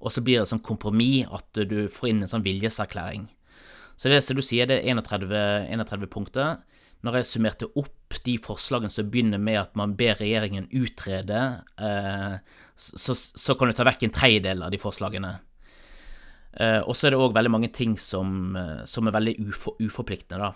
og 0.04 0.12
så 0.12 0.24
blir 0.24 0.42
det 0.42 0.50
som 0.50 0.62
kompromiss 0.64 1.30
at 1.32 1.64
du 1.68 1.84
får 1.92 2.10
inn 2.10 2.24
en 2.24 2.30
sånn 2.30 2.44
viljeserklæring. 2.44 3.28
Så 3.96 4.10
det 4.10 4.24
som 4.26 4.36
du 4.36 4.42
sier, 4.42 4.68
det 4.68 4.80
er 4.82 4.96
31, 4.98 5.34
31 5.70 6.08
punkter. 6.10 6.58
Når 7.04 7.20
jeg 7.20 7.28
summerte 7.28 7.68
opp 7.78 8.16
de 8.24 8.36
forslagene 8.40 8.92
som 8.92 9.08
begynner 9.12 9.40
med 9.42 9.58
at 9.60 9.74
man 9.78 9.94
ber 9.98 10.16
regjeringen 10.18 10.70
utrede, 10.72 11.40
eh, 11.76 12.36
så, 12.76 13.14
så, 13.14 13.56
kan 13.58 13.68
du 13.68 13.76
ta 13.76 13.86
vekk 13.86 14.06
en 14.06 14.14
tredjedel 14.14 14.64
av 14.64 14.72
de 14.72 14.80
forslagene. 14.80 15.34
Eh, 16.54 16.80
og 16.80 16.96
så 16.96 17.08
er 17.08 17.14
det 17.14 17.20
òg 17.20 17.36
veldig 17.36 17.52
mange 17.52 17.70
ting 17.76 17.98
som, 18.00 18.56
eh, 18.56 18.84
som 18.88 19.06
er 19.06 19.16
veldig 19.18 19.36
ufor, 19.50 19.76
uforpliktende, 19.84 20.48
da. 20.48 20.52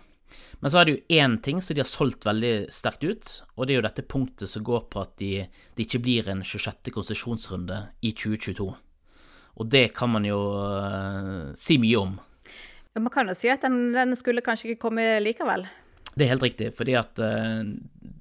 Men 0.62 0.72
så 0.72 0.80
er 0.80 0.88
det 0.88 0.94
jo 0.94 1.18
én 1.20 1.36
ting 1.44 1.60
som 1.62 1.76
de 1.76 1.82
har 1.82 1.88
solgt 1.88 2.26
veldig 2.26 2.68
sterkt 2.74 3.04
ut, 3.06 3.30
og 3.56 3.66
det 3.66 3.74
er 3.74 3.80
jo 3.80 3.86
dette 3.86 4.06
punktet 4.10 4.50
som 4.50 4.64
går 4.66 4.86
på 4.92 5.02
at 5.04 5.14
det 5.20 5.48
de 5.78 5.86
ikke 5.86 6.02
blir 6.02 6.30
en 6.32 6.42
26. 6.42 6.90
konsesjonsrunde 6.94 7.80
i 8.02 8.12
2022. 8.12 8.68
Og 9.58 9.70
det 9.70 9.88
kan 9.96 10.10
man 10.12 10.26
jo 10.26 10.38
uh, 10.54 11.50
si 11.58 11.78
mye 11.82 12.00
om. 12.00 12.16
Ja, 12.94 13.02
Man 13.02 13.12
kan 13.14 13.30
jo 13.30 13.36
si 13.38 13.50
at 13.50 13.64
den, 13.66 13.92
den, 13.94 14.16
skulle 14.18 14.44
kanskje 14.44 14.72
ikke 14.72 14.88
komme 14.88 15.06
likevel? 15.22 15.66
Det 16.14 16.26
er 16.26 16.34
helt 16.34 16.46
riktig, 16.46 16.72
fordi 16.78 16.94
at 16.98 17.18
uh, 17.22 17.62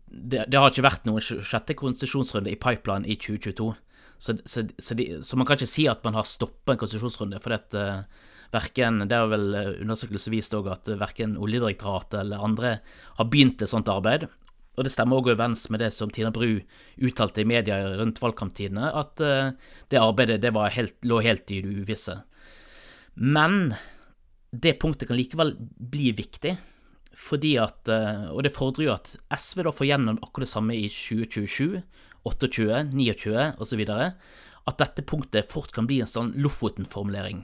det, 0.08 0.48
det, 0.50 0.58
har 0.58 0.72
ikke 0.72 0.86
vært 0.86 1.06
noen 1.10 1.22
sjette 1.22 1.78
konsesjonsrunde 1.78 2.54
i 2.54 2.60
pipeline 2.62 3.06
i 3.06 3.18
2022. 3.18 3.70
Så, 4.18 4.34
så, 4.50 4.64
så, 4.82 4.98
de, 4.98 5.06
så, 5.22 5.38
man 5.38 5.46
kan 5.46 5.60
ikke 5.60 5.70
si 5.70 5.86
at 5.90 6.02
man 6.06 6.18
har 6.18 6.26
stoppa 6.26 6.74
en 6.74 6.82
konsesjonsrunde, 6.82 7.42
for 7.44 7.54
at 7.54 7.78
uh, 7.78 8.02
verken, 8.54 9.04
det 9.10 9.18
har 9.18 9.32
vel 9.32 9.48
eh, 9.56 9.72
undersøkelser 9.84 10.34
vist 10.34 10.56
òg 10.58 10.70
at 10.74 10.92
verken 11.00 11.38
Oljedirektoratet 11.42 12.22
eller 12.22 12.44
andre 12.44 12.75
har 13.20 13.32
begynt 13.32 13.62
et 13.62 13.72
sånt 13.72 13.89
arbeid. 13.92 14.27
Og 14.77 14.86
det 14.86 14.94
stemmer 14.94 15.18
òg 15.18 15.32
overens 15.34 15.66
med 15.74 15.82
det 15.82 15.89
som 15.96 16.12
Tina 16.13 16.30
Bru 16.34 16.60
uttalte 17.01 17.42
i 17.42 17.50
media 17.50 17.80
rundt 17.98 18.22
valgkamptidene, 18.22 18.92
at 18.94 19.18
uh, 19.25 19.50
det 19.89 19.98
arbeidet 19.98 20.44
det 20.44 20.54
helt, 20.54 20.98
lå 21.01 21.18
helt 21.25 21.50
i 21.50 21.63
det 21.66 21.82
uvisse. 21.82 22.20
Men 23.18 23.74
det 24.54 24.77
punktet 24.77 25.10
kan 25.10 25.18
likevel 25.18 25.56
bli 25.58 26.12
viktig, 26.13 26.54
fordi 27.18 27.56
at 27.58 27.89
eh, 27.89 28.30
Og 28.30 28.44
det 28.46 28.54
fordrer 28.54 28.86
jo 28.86 28.94
at 28.94 29.16
SV 29.34 29.63
da 29.66 29.72
får 29.74 29.88
gjennom 29.89 30.20
akkurat 30.22 30.46
det 30.46 30.51
samme 30.51 30.75
i 30.77 30.86
2027, 30.86 31.82
28, 32.27 32.84
29 32.94 33.48
osv. 33.58 33.82
At 34.68 34.77
dette 34.77 35.01
punktet 35.01 35.50
fort 35.50 35.74
kan 35.74 35.88
bli 35.89 35.98
en 36.04 36.12
sånn 36.12 36.36
Lofoten-formulering. 36.38 37.42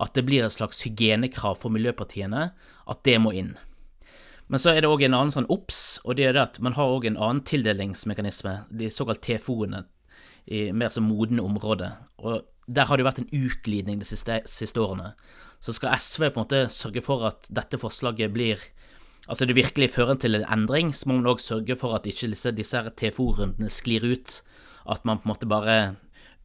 At 0.00 0.14
det 0.16 0.24
blir 0.28 0.46
et 0.46 0.54
slags 0.54 0.80
hygienekrav 0.86 1.58
for 1.60 1.72
miljøpartiene, 1.74 2.50
at 2.90 3.02
det 3.04 3.18
må 3.20 3.34
inn. 3.36 3.56
Men 4.50 4.58
så 4.58 4.72
er 4.72 4.82
det 4.82 4.90
òg 4.90 5.04
en 5.06 5.14
annen 5.14 5.30
sånn 5.34 5.50
obs, 5.52 6.00
og 6.02 6.16
det 6.18 6.26
er 6.26 6.34
det 6.34 6.42
at 6.42 6.56
man 6.64 6.74
har 6.74 6.90
òg 6.90 7.06
en 7.06 7.18
annen 7.20 7.42
tildelingsmekanisme, 7.46 8.56
de 8.74 8.88
såkalt 8.90 9.22
TFO-ene, 9.22 9.84
i 10.50 10.70
mer 10.74 10.90
som 10.90 11.06
modne 11.06 11.44
områder. 11.44 11.92
Og 12.18 12.48
der 12.66 12.88
har 12.88 12.98
det 12.98 13.04
jo 13.04 13.10
vært 13.10 13.20
en 13.22 13.30
utglidning 13.44 14.00
de 14.00 14.08
siste, 14.08 14.40
siste 14.50 14.82
årene. 14.82 15.12
Så 15.62 15.76
skal 15.76 15.94
SV 15.94 16.30
på 16.30 16.40
en 16.40 16.46
måte 16.46 16.62
sørge 16.72 17.02
for 17.04 17.28
at 17.28 17.46
dette 17.52 17.80
forslaget 17.80 18.34
blir 18.34 18.70
Altså 19.28 19.44
det 19.46 19.54
virkelig 19.54 19.92
fører 19.92 20.16
til 20.18 20.34
en 20.34 20.46
endring, 20.48 20.88
så 20.96 21.06
må 21.06 21.18
man 21.18 21.28
òg 21.30 21.42
sørge 21.44 21.76
for 21.78 21.94
at 21.94 22.06
ikke 22.08 22.32
disse, 22.32 22.50
disse 22.56 22.80
TFO-rundene 22.98 23.68
sklir 23.70 24.02
ut. 24.02 24.32
At 24.90 25.04
man 25.06 25.20
på 25.20 25.28
en 25.28 25.30
måte 25.30 25.46
bare 25.46 25.76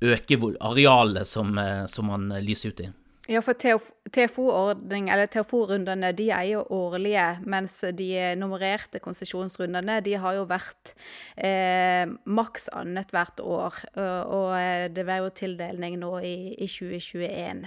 øker 0.03 0.43
arealet 0.59 1.25
som, 1.25 1.57
eh, 1.57 1.87
som 1.89 2.11
man 2.11 2.27
lyser 2.43 2.75
ut 2.75 2.83
i. 2.83 2.89
Ja, 3.25 3.39
for 3.41 3.57
TFO-ordning, 3.57 5.07
eller 5.09 5.25
TFO-rundene, 5.25 6.11
de 6.13 6.27
er 6.29 6.43
jo 6.45 6.59
årlige, 6.69 7.23
mens 7.49 7.79
de 7.97 8.09
nummererte 8.37 8.99
konsesjonsrundene, 9.01 9.95
de 10.05 10.13
har 10.21 10.35
jo 10.37 10.43
vært 10.45 10.91
eh, 11.33 12.05
maks 12.29 12.69
annethvert 12.69 13.41
år. 13.41 13.79
Og, 13.97 14.35
og 14.37 14.93
det 14.93 15.07
ble 15.07 15.17
jo 15.23 15.33
tildeling 15.41 15.97
nå 16.03 16.11
i, 16.21 16.35
i 16.53 16.69
2021. 16.69 17.65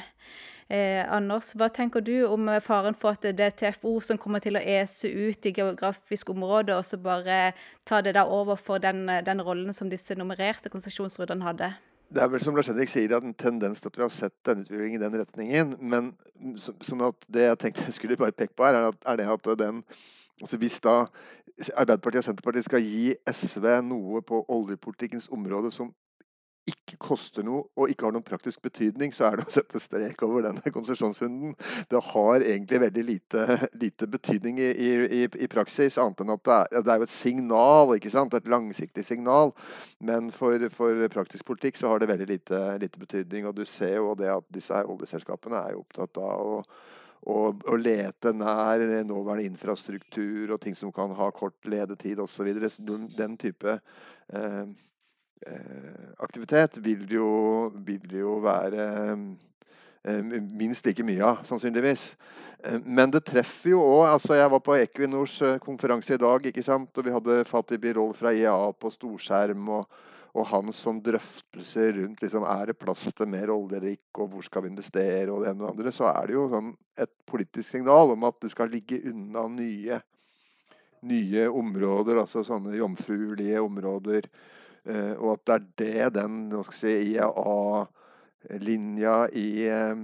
Eh, 0.71 1.03
Anders, 1.11 1.51
hva 1.59 1.67
tenker 1.75 2.07
du 2.07 2.15
om 2.29 2.53
faren 2.63 2.95
for 2.95 3.19
at 3.19 3.27
det 3.27 3.51
er 3.51 3.59
TFO 3.59 3.97
som 4.05 4.23
kommer 4.23 4.45
til 4.45 4.61
å 4.61 4.63
ese 4.63 5.11
ut 5.11 5.51
i 5.51 5.57
geografisk 5.59 6.31
område, 6.37 6.79
og 6.79 6.87
så 6.87 7.03
bare 7.03 7.57
ta 7.89 7.99
det 7.99 8.15
da 8.15 8.29
over 8.31 8.55
for 8.55 8.79
den, 8.79 9.09
den 9.27 9.43
rollen 9.43 9.75
som 9.75 9.91
disse 9.91 10.15
nummererte 10.15 10.71
konsesjonsrundene 10.71 11.51
hadde? 11.51 11.75
Det 12.09 12.23
er 12.23 12.31
vel 12.33 12.41
som 12.41 12.57
Lars 12.57 12.71
Henrik 12.71 12.89
sier, 12.89 13.13
at 13.13 13.25
en 13.25 13.35
tendens 13.37 13.83
til 13.83 13.91
at 13.91 13.99
vi 13.99 14.05
har 14.05 14.13
sett 14.13 14.35
denne 14.49 14.65
utviklingen 14.65 14.97
i 14.97 15.05
den 15.05 15.19
retningen. 15.21 15.75
Men 15.93 16.13
så, 16.57 16.73
sånn 16.85 17.05
at 17.05 17.27
det 17.29 17.45
jeg 17.45 17.59
tenkte 17.61 17.85
jeg 17.85 17.97
skulle 17.99 18.17
bare 18.21 18.37
peke 18.37 18.57
på 18.57 18.65
her, 18.65 18.79
er, 18.79 18.89
at, 18.95 19.03
er 19.05 19.21
det 19.21 19.29
at 19.35 19.51
den 19.61 19.83
altså 20.39 20.57
Hvis 20.57 20.81
da 20.81 21.09
Arbeiderpartiet 21.75 22.23
og 22.23 22.25
Senterpartiet 22.29 22.65
skal 22.69 22.85
gi 22.85 23.15
SV 23.27 23.65
noe 23.83 24.21
på 24.23 24.45
oljepolitikkens 24.55 25.27
område 25.35 25.73
som 25.75 25.91
ikke 26.89 27.01
koster 27.09 27.45
noe 27.47 27.67
og 27.79 27.93
ikke 27.93 28.09
har 28.09 28.15
noen 28.17 28.27
praktisk 28.27 28.63
betydning, 28.65 29.13
så 29.15 29.29
er 29.29 29.39
det 29.39 29.47
å 29.49 29.55
sette 29.55 29.81
strek 29.83 30.23
over 30.27 30.47
denne 30.49 30.73
konsesjonsrunden. 30.77 31.55
Det 31.91 32.03
har 32.11 32.45
egentlig 32.45 32.83
veldig 32.85 33.05
lite, 33.07 33.47
lite 33.79 34.09
betydning 34.11 34.61
i, 34.63 34.71
i, 34.73 35.23
i, 35.29 35.49
praksis, 35.51 35.99
annet 36.01 36.25
enn 36.25 36.35
at 36.35 36.45
det 36.49 36.59
er, 36.59 36.83
det 36.83 36.95
er, 36.95 37.03
jo 37.03 37.09
et 37.09 37.15
signal, 37.15 37.95
ikke 37.97 38.13
sant? 38.15 38.35
et 38.35 38.51
langsiktig 38.51 39.05
signal. 39.07 39.55
Men 40.05 40.33
for, 40.35 40.69
for 40.75 41.07
praktisk 41.13 41.49
politikk 41.49 41.81
så 41.81 41.93
har 41.93 42.03
det 42.03 42.11
veldig 42.11 42.29
lite, 42.33 42.63
lite, 42.83 43.03
betydning. 43.03 43.49
Og 43.49 43.57
du 43.59 43.65
ser 43.69 43.99
jo 43.99 44.15
det 44.19 44.31
at 44.33 44.47
disse 44.55 44.85
oljeselskapene 44.89 45.61
er 45.65 45.77
jo 45.77 45.85
opptatt 45.85 46.23
av 46.23 46.55
å 46.59 46.63
og, 47.29 47.65
og, 47.67 47.79
lete 47.83 48.33
nær 48.33 48.81
nåværende 49.05 49.49
infrastruktur 49.49 50.55
og 50.55 50.61
ting 50.63 50.77
som 50.79 50.93
kan 50.95 51.11
ha 51.19 51.31
kort 51.35 51.67
ledetid 51.69 52.21
osv. 52.23 52.47
Den, 52.79 53.09
den 53.17 53.35
type 53.41 53.75
eh, 53.75 54.63
aktivitet 56.19 56.79
vil 56.85 57.05
jo, 57.13 57.29
vil 57.87 58.19
jo 58.21 58.39
være 58.45 58.89
eh, 59.15 60.21
minst 60.51 60.87
like 60.87 61.07
mye 61.07 61.25
av, 61.25 61.45
sannsynligvis. 61.49 62.11
Eh, 62.65 62.81
men 62.85 63.15
det 63.15 63.25
treffer 63.29 63.77
jo 63.77 63.85
òg 63.85 64.15
altså 64.15 64.39
Jeg 64.39 64.53
var 64.55 64.65
på 64.65 64.77
Equinors 64.81 65.39
konferanse 65.65 66.15
i 66.15 66.21
dag, 66.21 66.47
ikke 66.51 66.67
sant? 66.67 66.91
og 66.91 67.07
vi 67.07 67.15
hadde 67.15 67.43
Fatih 67.49 67.81
Birol 67.81 68.15
fra 68.19 68.35
IEA 68.35 68.73
på 68.79 68.93
storskjerm. 68.95 69.69
og 69.81 70.07
og 70.37 70.47
hans 70.51 70.83
som 70.85 71.01
drøftelser 71.03 71.97
rundt 71.99 72.23
liksom, 72.23 72.45
er 72.47 72.71
det 72.71 72.79
plass 72.79 73.07
til 73.17 73.31
mer 73.31 73.51
oljerik 73.53 74.21
og 74.21 74.31
hvor 74.33 74.45
skal 74.47 74.65
vi 74.65 74.73
investere, 74.73 75.31
og 75.33 75.43
det 75.43 75.51
ene 75.51 75.65
og 75.65 75.65
det 75.65 75.73
andre, 75.73 75.95
så 75.95 76.09
er 76.13 76.29
det 76.29 76.37
jo 76.37 76.45
sånn 76.53 76.71
et 77.01 77.13
politisk 77.29 77.69
signal 77.71 78.15
om 78.15 78.29
at 78.29 78.39
du 78.43 78.49
skal 78.53 78.71
ligge 78.73 79.01
unna 79.09 79.47
nye, 79.53 80.01
nye 81.09 81.49
områder, 81.49 82.21
altså 82.23 82.45
sånne 82.47 82.77
jomfruelige 82.79 83.63
områder. 83.65 84.29
Eh, 84.89 85.13
og 85.21 85.37
at 85.37 85.45
det 85.77 86.01
er 86.01 86.09
det 86.11 86.17
den 86.17 86.49
si, 86.73 87.13
IEA-linja 87.13 89.29
i 89.37 89.69
eh, 89.69 89.97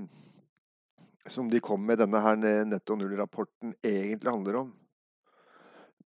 som 1.26 1.50
de 1.50 1.60
kom 1.64 1.86
med 1.88 1.98
denne 2.02 2.20
her 2.20 2.36
netto 2.68 2.94
null-rapporten, 3.00 3.72
egentlig 3.80 4.30
handler 4.30 4.54
om. 4.60 4.74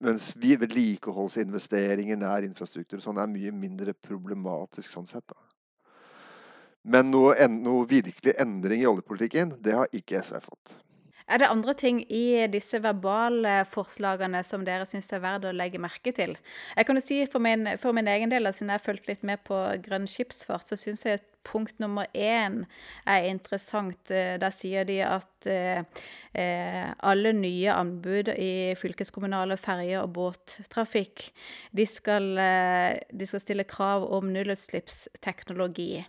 Mens 0.02 0.37
vi 0.37 0.57
vedlikeholdsinvesteringer, 0.59 2.16
nær 2.19 2.43
infrastruktur 2.45 3.00
sånn 3.00 3.19
er 3.23 3.26
mye 3.31 3.52
mindre 3.54 3.95
problematisk 3.95 4.90
sånn 4.90 5.07
sett. 5.07 5.23
da. 5.31 5.38
Men 6.85 7.09
noe, 7.14 7.33
noe 7.49 7.87
virkelig 7.88 8.35
endring 8.43 8.83
i 8.83 8.88
oljepolitikken, 8.90 9.54
det 9.64 9.73
har 9.78 9.88
ikke 9.97 10.21
SV 10.21 10.37
fått. 10.45 10.75
Er 11.25 11.40
det 11.40 11.49
andre 11.49 11.73
ting 11.73 12.02
i 12.12 12.45
disse 12.52 12.83
verbale 12.85 13.62
forslagene 13.73 14.43
som 14.45 14.64
dere 14.66 14.85
syns 14.88 15.09
er 15.12 15.23
verdt 15.25 15.47
å 15.49 15.54
legge 15.57 15.81
merke 15.81 16.12
til? 16.12 16.35
Jeg 16.76 16.87
kan 16.87 17.00
jo 17.00 17.04
si 17.04 17.23
For 17.33 17.40
min, 17.40 17.64
for 17.81 17.97
min 17.97 18.11
egen 18.12 18.33
del, 18.33 18.50
siden 18.52 18.73
jeg 18.75 18.81
har 18.81 18.85
fulgt 18.85 19.09
litt 19.09 19.25
med 19.25 19.40
på 19.49 19.57
grønn 19.87 20.04
skipsfart, 20.11 20.69
så 20.69 20.76
syns 20.76 21.07
jeg 21.09 21.23
punkt 21.44 21.78
nummer 21.82 22.08
én 22.14 22.64
er 23.06 23.28
interessant. 23.28 24.00
Der 24.08 24.54
sier 24.54 24.86
de 24.88 24.98
at 25.06 25.48
eh, 25.50 25.84
eh, 26.34 26.90
alle 27.04 27.34
nye 27.36 27.72
anbud 27.72 28.30
i 28.34 28.74
fylkeskommunale 28.80 29.56
ferje- 29.60 30.02
og 30.02 30.12
båttrafikk, 30.16 31.28
de 31.76 31.86
skal, 31.88 32.30
de 33.10 33.28
skal, 33.28 33.42
stille 33.42 33.66
krav 33.68 34.06
om 34.16 34.30
nullutslippsteknologi. 34.32 36.04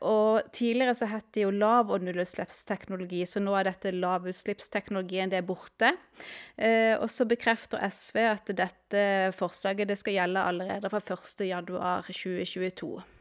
og 0.00 0.52
tidligere 0.52 0.94
så 0.94 1.06
het 1.08 1.24
det 1.34 1.46
jo 1.46 1.50
lav- 1.50 1.90
og 1.90 2.04
nullutslippsteknologi, 2.04 3.24
så 3.26 3.40
nå 3.40 3.54
er 3.56 3.70
dette 3.70 3.94
lavutslippsteknologien 3.94 5.30
det 5.30 5.40
er 5.40 5.48
borte. 5.48 5.94
og 7.00 7.08
så 7.10 7.24
bekrefter 7.24 7.90
SV 7.90 8.18
at 8.18 8.50
dette 8.52 9.32
forslaget 9.38 9.88
det 9.88 9.98
skal 9.98 10.18
gjelde 10.18 10.40
allerede 10.40 10.90
fra 10.90 11.00
1.1.2022. 11.00 13.17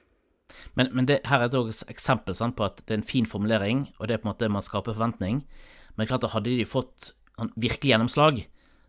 Men, 0.80 0.90
men 0.96 1.08
det, 1.10 1.22
her 1.28 1.44
er 1.44 1.52
det 1.52 1.60
et 1.60 1.92
eksempel 1.92 2.36
sant, 2.38 2.56
på 2.58 2.66
at 2.68 2.82
det 2.86 2.96
er 2.96 3.02
en 3.02 3.08
fin 3.08 3.28
formulering, 3.28 3.88
og 3.98 4.08
det 4.08 4.18
er 4.18 4.22
på 4.24 4.30
en 4.30 4.34
måte 4.34 4.52
man 4.52 4.66
skaper 4.66 4.96
forventning. 4.96 5.42
Men 5.98 6.10
klart 6.10 6.26
at 6.28 6.36
hadde 6.36 6.54
de 6.60 6.68
fått 6.68 7.12
virkelig 7.56 7.94
gjennomslag, 7.94 8.46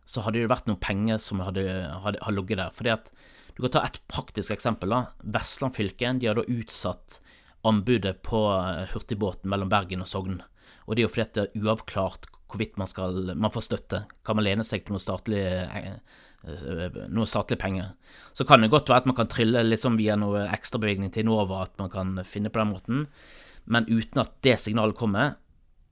så 0.08 0.24
hadde 0.24 0.40
det 0.40 0.50
vært 0.50 0.68
noen 0.68 0.80
penger 0.80 1.20
som 1.20 1.42
hadde, 1.44 1.64
hadde, 2.04 2.20
hadde 2.24 2.36
ligget 2.36 2.62
der. 2.62 2.72
Fordi 2.76 2.94
at 2.96 3.12
Du 3.58 3.64
kan 3.64 3.72
ta 3.74 3.80
et 3.82 3.98
praktisk 4.06 4.52
eksempel. 4.54 4.88
da. 4.88 5.10
Vestland 5.18 5.74
fylke 5.74 6.12
de 6.20 6.28
har 6.28 6.36
da 6.38 6.44
utsatt 6.46 7.18
anbudet 7.66 8.22
på 8.22 8.38
eh, 8.54 8.86
hurtigbåten 8.92 9.50
mellom 9.50 9.68
Bergen 9.68 10.04
og 10.04 10.06
Sogn. 10.06 10.42
Og 10.86 10.94
det 10.94 11.02
er 11.02 11.08
jo 11.08 11.10
fordi 11.10 11.34
det 11.34 11.42
er 11.42 11.64
uavklart 11.64 12.28
hvorvidt 12.48 12.78
man 12.80 12.88
skal 12.88 13.34
man 13.36 13.52
får 13.52 13.66
støtte. 13.66 14.02
Kan 14.24 14.38
man 14.38 14.46
lene 14.46 14.64
seg 14.66 14.86
på 14.86 14.94
noe 14.94 15.02
statlig 15.02 15.42
eh, 15.44 15.98
Eh, 16.46 16.98
noe 17.10 17.26
statlige 17.26 17.58
penger. 17.58 17.90
Så 18.32 18.46
kan 18.46 18.62
det 18.62 18.70
godt 18.70 18.88
være 18.88 19.02
at 19.02 19.08
man 19.10 19.16
kan 19.18 19.30
trylle 19.30 19.64
liksom 19.66 19.98
via 19.98 20.14
noe 20.16 20.46
ekstrabevilgning 20.54 21.10
til 21.10 21.26
Enova, 21.26 21.64
at 21.66 21.74
man 21.80 21.90
kan 21.90 22.14
finne 22.24 22.52
på 22.52 22.60
den 22.60 22.70
måten, 22.70 23.06
men 23.66 23.88
uten 23.90 24.22
at 24.22 24.36
det 24.46 24.58
signalet 24.62 24.96
kommer, 24.96 25.34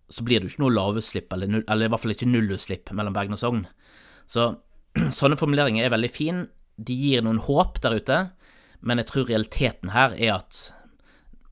så 0.08 0.22
blir 0.22 0.38
det 0.38 0.46
jo 0.46 0.54
ikke 0.54 0.62
noe 0.62 0.76
lavutslipp, 0.76 1.32
eller, 1.34 1.64
eller 1.66 1.88
i 1.88 1.90
hvert 1.90 2.02
fall 2.04 2.14
ikke 2.14 2.30
nullutslipp 2.30 2.92
mellom 2.94 3.16
Bergen 3.16 3.34
og 3.34 3.42
Sogn. 3.42 3.64
Så 4.30 4.52
sånne 5.18 5.38
formuleringer 5.40 5.84
er 5.84 5.92
veldig 5.96 6.12
fine. 6.14 6.46
De 6.78 6.94
gir 6.94 7.26
noen 7.26 7.42
håp 7.42 7.82
der 7.82 7.98
ute, 7.98 8.20
men 8.86 9.02
jeg 9.02 9.10
tror 9.10 9.26
realiteten 9.26 9.90
her 9.96 10.14
er 10.14 10.36
at 10.38 10.62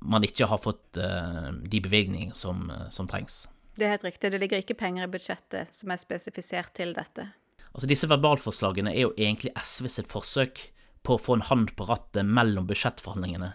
man 0.05 0.23
ikke 0.23 0.47
har 0.47 0.61
fått 0.61 1.01
uh, 1.01 1.51
de 1.51 1.81
bevilgningene 1.83 2.37
som, 2.37 2.69
som 2.95 3.09
trengs. 3.11 3.47
Det 3.75 3.87
er 3.87 3.97
helt 3.97 4.07
riktig. 4.07 4.31
Det 4.31 4.39
ligger 4.39 4.63
ikke 4.63 4.79
penger 4.79 5.07
i 5.07 5.11
budsjettet 5.11 5.75
som 5.75 5.91
er 5.91 6.01
spesifisert 6.01 6.75
til 6.79 6.95
dette. 6.97 7.27
Altså 7.75 7.91
Disse 7.91 8.09
verbalforslagene 8.11 8.93
er 8.95 9.09
jo 9.09 9.15
egentlig 9.19 9.51
SV 9.59 9.91
sitt 9.91 10.11
forsøk 10.11 10.63
på 11.05 11.17
å 11.17 11.21
få 11.21 11.39
en 11.39 11.49
hånd 11.49 11.75
på 11.77 11.87
rattet 11.89 12.27
mellom 12.27 12.69
budsjettforhandlingene. 12.71 13.51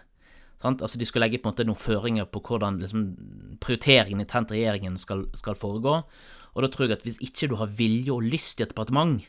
Sant? 0.60 0.84
Altså 0.84 1.00
De 1.00 1.08
skal 1.08 1.24
legge 1.24 1.40
på 1.40 1.48
en 1.48 1.54
måte 1.54 1.66
noen 1.66 1.80
føringer 1.80 2.28
på 2.28 2.42
hvordan 2.44 2.82
liksom, 2.82 3.06
prioriteringen 3.64 4.20
internt 4.20 4.52
regjeringen 4.52 5.00
skal, 5.00 5.24
skal, 5.36 5.56
foregå. 5.56 6.02
Og 6.52 6.64
da 6.64 6.68
tror 6.68 6.88
jeg 6.88 6.98
at 6.98 7.06
hvis 7.06 7.20
ikke 7.24 7.48
du 7.50 7.56
har 7.60 7.72
vilje 7.72 8.12
og 8.12 8.26
lyst 8.26 8.60
i 8.60 8.66
et 8.66 8.74
departement, 8.74 9.22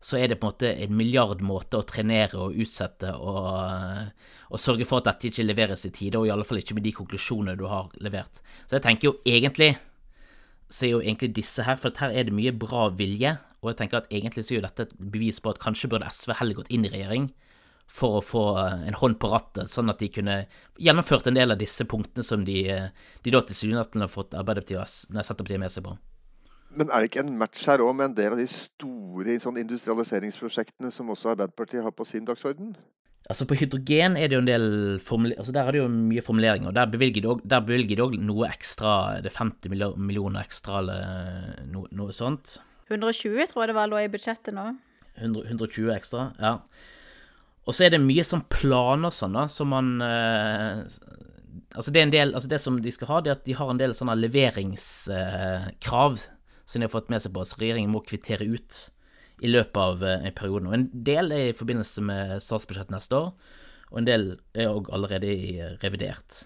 så 0.00 0.16
er 0.16 0.30
det 0.30 0.38
på 0.40 0.46
en 0.46 0.54
måte 0.54 0.70
en 0.86 0.94
milliard 0.96 1.42
måter 1.44 1.82
å 1.82 1.84
trenere 1.88 2.38
og 2.40 2.54
utsette 2.62 3.10
og, 3.18 4.14
og 4.48 4.62
sørge 4.62 4.86
for 4.88 5.02
at 5.02 5.10
dette 5.10 5.28
ikke 5.28 5.44
leveres 5.44 5.84
i 5.84 5.92
tide, 5.92 6.16
og 6.16 6.28
i 6.28 6.32
alle 6.32 6.46
fall 6.48 6.62
ikke 6.62 6.78
med 6.78 6.86
de 6.86 6.94
konklusjonene 6.96 7.58
du 7.58 7.66
har 7.68 7.90
levert. 8.00 8.40
Så 8.64 8.78
jeg 8.78 8.86
tenker 8.86 9.10
jo 9.10 9.18
egentlig 9.28 9.74
så 10.70 10.86
er 10.86 10.92
jo 10.94 11.02
egentlig 11.02 11.32
disse 11.36 11.64
her, 11.66 11.78
for 11.80 11.94
her 11.98 12.14
er 12.14 12.28
det 12.28 12.34
mye 12.34 12.52
bra 12.54 12.88
vilje, 12.94 13.34
og 13.60 13.72
jeg 13.72 13.80
tenker 13.82 14.00
at 14.00 14.10
egentlig 14.10 14.46
så 14.46 14.54
er 14.54 14.60
jo 14.60 14.66
dette 14.66 14.86
et 14.86 14.98
bevis 15.12 15.40
på 15.42 15.52
at 15.52 15.60
kanskje 15.62 15.90
burde 15.92 16.08
SV 16.08 16.36
heller 16.38 16.60
gått 16.60 16.70
inn 16.72 16.86
i 16.86 16.92
regjering 16.92 17.30
for 17.90 18.20
å 18.20 18.24
få 18.24 18.44
eh, 18.62 18.84
en 18.88 18.98
hånd 19.00 19.18
på 19.20 19.30
rattet, 19.32 19.70
sånn 19.70 19.90
at 19.90 19.98
de 20.02 20.08
kunne 20.14 20.36
gjennomført 20.78 21.26
en 21.26 21.36
del 21.36 21.50
av 21.52 21.58
disse 21.60 21.84
punktene 21.90 22.24
som 22.26 22.44
de, 22.46 22.62
eh, 22.70 23.10
de 23.24 23.34
da 23.34 23.42
tilsynelatende 23.46 24.06
har 24.06 24.12
fått 24.12 24.36
Arbeiderpartiet 24.38 24.78
og 24.78 25.24
Senterpartiet 25.26 25.62
med 25.62 25.74
seg 25.74 25.88
på. 25.88 25.96
Men 26.70 26.86
er 26.86 27.02
det 27.02 27.10
ikke 27.10 27.24
en 27.24 27.34
match 27.38 27.64
her 27.66 27.82
òg 27.82 27.96
med 27.98 28.12
en 28.12 28.16
del 28.20 28.36
av 28.36 28.38
de 28.38 28.46
store 28.46 29.34
sånn 29.42 29.58
industrialiseringsprosjektene 29.58 30.92
som 30.94 31.10
også 31.10 31.32
Arbeiderpartiet 31.32 31.82
har 31.82 31.94
på 31.96 32.06
sin 32.06 32.28
dagsorden? 32.28 32.76
Altså 33.30 33.46
På 33.46 33.54
hydrogen 33.54 34.16
er 34.18 34.26
det 34.26 34.34
jo 34.34 34.42
en 34.42 34.48
del 34.48 34.64
altså 34.98 35.52
Der 35.54 35.62
er 35.62 35.76
det 35.76 35.82
jo 35.84 35.88
mye 35.88 36.22
formuleringer. 36.24 36.68
og 36.68 36.74
Der 36.74 36.86
bevilger 36.90 37.96
de 37.96 38.02
òg 38.02 38.16
noe 38.18 38.48
ekstra. 38.50 39.22
Det 39.22 39.30
er 39.30 39.38
50 39.38 39.70
millioner 39.70 40.42
ekstra 40.42 40.80
eller 40.82 41.60
noe, 41.70 41.86
noe, 41.94 42.10
sånt. 42.12 42.58
120 42.90 43.46
tror 43.52 43.62
jeg 43.62 43.70
det 43.70 43.78
var 43.78 43.90
lå 43.90 44.00
i 44.02 44.10
budsjettet 44.10 44.56
nå. 44.56 44.72
100, 45.20 45.46
120 45.46 45.92
ekstra, 45.94 46.32
ja. 46.40 46.56
Og 47.68 47.76
så 47.76 47.86
er 47.86 47.92
det 47.94 48.00
mye 48.02 48.24
sånn 48.26 48.42
planer 48.50 49.12
sånn, 49.14 49.36
da, 49.36 49.44
som 49.52 49.70
man 49.70 50.00
eh, 50.02 50.80
Altså 51.70 51.92
det 51.94 52.00
er 52.00 52.06
en 52.08 52.14
del, 52.14 52.32
altså 52.34 52.50
det 52.50 52.58
som 52.62 52.80
de 52.82 52.90
skal 52.90 53.10
ha, 53.12 53.20
det 53.22 53.30
er 53.30 53.36
at 53.36 53.44
de 53.46 53.54
har 53.54 53.68
en 53.70 53.78
del 53.78 53.92
sånne 53.94 54.16
leveringskrav 54.18 56.16
eh, 56.16 56.24
som 56.66 56.80
de 56.80 56.88
har 56.88 56.90
fått 56.90 57.12
med 57.12 57.22
seg 57.22 57.34
på. 57.34 57.44
Så 57.46 57.60
regjeringen 57.60 57.92
må 57.94 58.02
kvittere 58.02 58.48
ut 58.50 58.78
i 59.40 59.50
løpet 59.50 59.80
av 59.80 60.04
eh, 60.04 60.26
en 60.28 60.36
periode. 60.36 60.68
Og 60.68 60.76
en 60.76 60.86
del 60.92 61.34
er 61.34 61.50
i 61.50 61.56
forbindelse 61.56 62.04
med 62.06 62.36
statsbudsjettet 62.44 62.94
neste 62.94 63.18
år, 63.18 63.30
og 63.90 64.00
en 64.00 64.08
del 64.08 64.26
er 64.54 64.70
òg 64.70 64.90
allerede 64.94 65.30
i 65.30 65.52
eh, 65.58 65.76
revidert. 65.84 66.42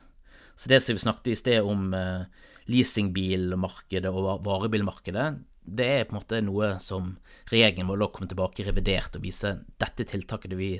Så 0.55 0.71
det 0.71 0.81
som 0.83 0.95
vi 0.95 1.03
snakket 1.03 1.33
i 1.33 1.39
sted 1.39 1.67
om 1.67 1.89
eh, 1.99 2.27
leasingbilmarkedet 2.71 4.13
og 4.13 4.45
varebilmarkedet, 4.47 5.33
det 5.65 5.89
er 5.89 6.05
på 6.05 6.15
en 6.15 6.21
måte 6.21 6.43
noe 6.45 6.75
som 6.85 7.15
regjeringen 7.51 7.89
må 7.89 7.97
komme 8.13 8.29
tilbake 8.29 8.63
i 8.63 8.69
revidert 8.69 9.17
og 9.17 9.25
vise 9.25 9.57
dette 9.81 10.05
tiltaket 10.05 10.53
vi, 10.59 10.75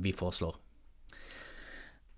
vi 0.00 0.12
foreslår. 0.16 0.56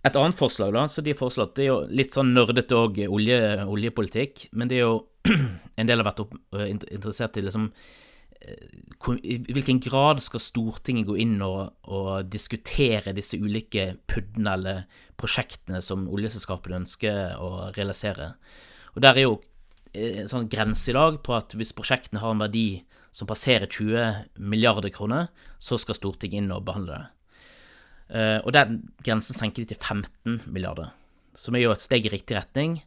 Et 0.06 0.18
annet 0.18 0.38
forslag 0.38 0.70
da, 0.76 0.84
så 0.86 1.02
de 1.02 1.10
har 1.10 1.18
foreslått, 1.18 1.56
det 1.58 1.64
er 1.64 1.68
jo 1.72 1.80
litt 1.90 2.14
sånn 2.14 2.30
nerdete 2.36 2.78
olje, 2.78 3.40
oljepolitikk, 3.66 4.46
men 4.54 4.70
det 4.70 4.78
er 4.78 4.86
jo 4.86 4.94
en 5.78 5.90
del 5.90 5.98
har 5.98 6.06
vært 6.06 6.22
opp, 6.22 6.38
interessert 6.70 7.38
i 7.38 7.44
liksom 7.48 7.66
i 8.42 9.36
hvilken 9.54 9.80
grad 9.82 10.22
skal 10.22 10.42
Stortinget 10.42 11.06
gå 11.08 11.16
inn 11.22 11.36
og, 11.44 11.74
og 11.86 12.28
diskutere 12.30 13.14
disse 13.16 13.38
ulike 13.38 13.92
PUD-ene 14.10 14.54
eller 14.56 14.82
prosjektene 15.20 15.82
som 15.84 16.08
oljeselskapene 16.10 16.82
ønsker 16.82 17.36
å 17.38 17.70
realisere? 17.76 18.34
Og 18.94 19.02
Der 19.04 19.16
er 19.16 19.26
jo 19.28 19.40
en 19.92 20.30
sånn 20.30 20.48
grense 20.50 20.90
i 20.90 20.96
dag 20.96 21.18
på 21.24 21.34
at 21.36 21.54
hvis 21.58 21.74
prosjektene 21.76 22.22
har 22.22 22.34
en 22.34 22.42
verdi 22.42 22.82
som 23.12 23.28
passerer 23.28 23.68
20 23.68 24.40
milliarder 24.40 24.92
kroner, 24.92 25.28
så 25.60 25.76
skal 25.80 25.98
Stortinget 25.98 26.40
inn 26.40 26.54
og 26.54 26.64
behandle 26.66 26.96
det. 26.96 27.08
Eh, 28.12 28.38
og 28.40 28.52
den 28.56 28.80
grensen 29.04 29.36
senker 29.36 29.64
de 29.64 29.74
til 29.74 29.80
15 29.80 30.48
milliarder, 30.52 30.92
som 31.36 31.56
er 31.56 31.66
jo 31.66 31.74
et 31.74 31.84
steg 31.84 32.08
i 32.08 32.12
riktig 32.12 32.38
retning. 32.38 32.80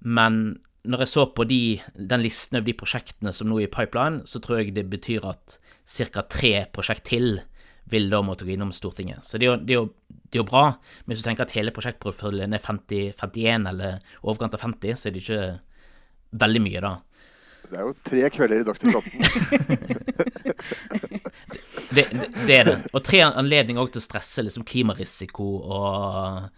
Men 0.00 0.58
når 0.88 1.04
jeg 1.04 1.12
så 1.12 1.26
på 1.36 1.44
de, 1.48 1.62
den 1.94 2.24
listen 2.24 2.58
over 2.58 2.70
de 2.70 2.78
prosjektene 2.80 3.32
som 3.36 3.50
nå 3.50 3.60
er 3.60 3.68
i 3.68 3.72
pipeline, 3.72 4.22
så 4.28 4.40
tror 4.40 4.62
jeg 4.62 4.76
det 4.76 4.86
betyr 4.88 5.26
at 5.28 5.58
ca. 5.84 6.24
tre 6.24 6.52
prosjekt 6.72 7.04
til 7.10 7.42
vil 7.88 8.10
da 8.12 8.20
måtte 8.24 8.44
gå 8.44 8.52
innom 8.54 8.72
Stortinget. 8.74 9.24
Så 9.24 9.40
det 9.40 9.48
er 9.48 9.52
jo, 9.52 9.58
det 9.64 9.74
er 9.74 9.78
jo, 9.78 9.86
det 10.28 10.38
er 10.38 10.42
jo 10.42 10.48
bra, 10.48 10.64
men 11.04 11.12
hvis 11.12 11.22
du 11.22 11.28
tenker 11.28 11.46
at 11.46 11.56
hele 11.56 11.74
prosjektporteføljen 11.76 12.56
er 12.56 12.64
50, 12.64 13.12
51 13.16 13.68
eller 13.72 13.92
overkant 14.22 14.56
av 14.56 14.64
50, 14.64 14.96
så 14.96 15.08
er 15.08 15.14
det 15.14 15.22
ikke 15.24 15.42
veldig 16.44 16.62
mye, 16.64 16.80
da. 16.84 16.92
Det 17.68 17.76
er 17.76 17.84
jo 17.84 17.92
tre 18.06 18.20
kvelder 18.32 18.62
i 18.62 18.64
Dagsnytt 18.64 18.96
18. 18.96 19.08
det, 21.96 22.04
det, 22.08 22.28
det, 22.46 22.54
er 22.54 22.64
det. 22.68 22.76
Og 22.94 23.00
tre 23.04 23.18
anledninger 23.26 23.86
til 23.92 24.00
å 24.00 24.04
stresse 24.04 24.44
liksom 24.44 24.64
klimarisiko 24.68 25.48
og, 25.58 26.48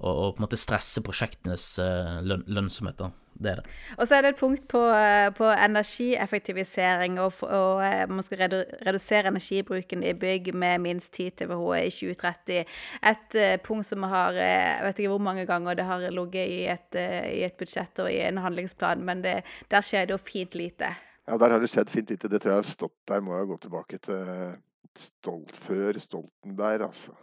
og, 0.00 0.10
og, 0.10 0.34
på 0.34 0.38
en 0.40 0.46
måte 0.46 0.58
stresse 0.58 1.00
prosjektenes 1.06 1.64
uh, 1.78 2.18
lønnsomhet. 2.26 2.98
da. 2.98 3.08
Det 3.40 3.50
er 3.50 3.60
det. 3.60 3.72
Og 3.96 4.08
så 4.08 4.16
er 4.16 4.24
det 4.24 4.32
et 4.34 4.40
punkt 4.40 4.66
på, 4.68 4.80
eh, 4.92 5.30
på 5.36 5.48
energieffektivisering, 5.48 7.18
og, 7.20 7.32
og, 7.42 7.82
eh, 7.84 8.04
man 8.08 8.22
skal 8.22 8.42
redu 8.44 8.58
redusere 8.86 9.32
energibruken 9.32 10.04
i 10.04 10.14
bygg 10.14 10.52
med 10.54 10.84
minst 10.84 11.12
10 11.14 11.30
TWh 11.40 11.78
i 11.80 11.90
2030. 11.90 12.64
Et 13.10 13.36
uh, 13.36 13.56
punkt 13.64 13.86
som 13.86 14.02
har 14.02 14.32
Jeg 14.32 14.84
vet 14.84 14.98
ikke 14.98 15.12
hvor 15.14 15.22
mange 15.22 15.46
ganger 15.46 15.74
det 15.74 15.84
har 15.84 16.04
ligget 16.10 16.48
i 16.48 16.66
et, 16.68 16.94
uh, 16.94 17.28
i 17.30 17.42
et 17.44 17.56
budsjett 17.56 17.98
og 17.98 18.12
i 18.12 18.20
en 18.26 18.38
handlingsplan, 18.38 19.04
men 19.04 19.22
det, 19.24 19.40
der 19.70 19.80
skjer 19.80 20.06
det 20.06 20.16
jo 20.16 20.18
fint 20.18 20.54
lite. 20.54 20.92
Ja, 21.28 21.38
der 21.38 21.50
har 21.50 21.58
det 21.60 21.70
skjedd 21.70 21.90
fint 21.90 22.10
lite. 22.10 22.28
Det 22.28 22.42
tror 22.42 22.52
jeg 22.52 22.62
har 22.64 22.68
stått 22.68 22.96
der, 23.08 23.20
må 23.20 23.36
jeg 23.38 23.46
gå 23.46 23.56
tilbake 23.64 23.98
til 23.98 24.56
stolt, 24.98 25.56
før 25.56 25.98
Stoltenberg, 25.98 26.88
altså. 26.90 27.16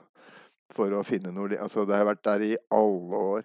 For 0.73 0.91
å 0.91 1.03
finne 1.07 1.31
noe 1.31 1.57
Altså, 1.61 1.85
det 1.87 1.95
har 1.95 2.07
vært 2.07 2.25
der 2.25 2.43
i 2.43 2.55
alle 2.73 3.19
år 3.33 3.43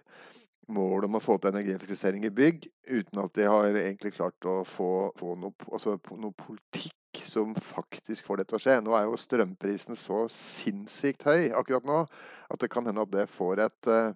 mål 0.71 1.07
om 1.07 1.17
å 1.17 1.23
få 1.23 1.37
til 1.37 1.51
energieffektivisering 1.51 2.25
i 2.27 2.33
bygg, 2.33 2.67
uten 2.87 3.21
at 3.23 3.33
de 3.37 3.47
har 3.49 3.79
egentlig 3.79 4.13
klart 4.15 4.47
å 4.47 4.61
få, 4.67 5.11
få 5.19 5.35
noe, 5.39 5.55
altså, 5.71 5.97
noe, 6.19 6.35
politikk 6.37 7.23
som 7.27 7.53
faktisk 7.55 8.25
får 8.27 8.41
det 8.41 8.47
til 8.49 8.59
å 8.59 8.63
skje. 8.63 8.77
Nå 8.83 8.95
er 8.97 9.07
jo 9.07 9.19
strømprisen 9.19 9.99
så 9.99 10.23
sinnssykt 10.31 11.27
høy 11.27 11.51
akkurat 11.53 11.85
nå 11.87 11.99
at 12.53 12.61
det 12.61 12.71
kan 12.71 12.87
hende 12.87 13.03
at 13.03 13.13
det 13.13 13.27
får, 13.33 13.63
et, 13.65 13.91
uh, 13.91 14.15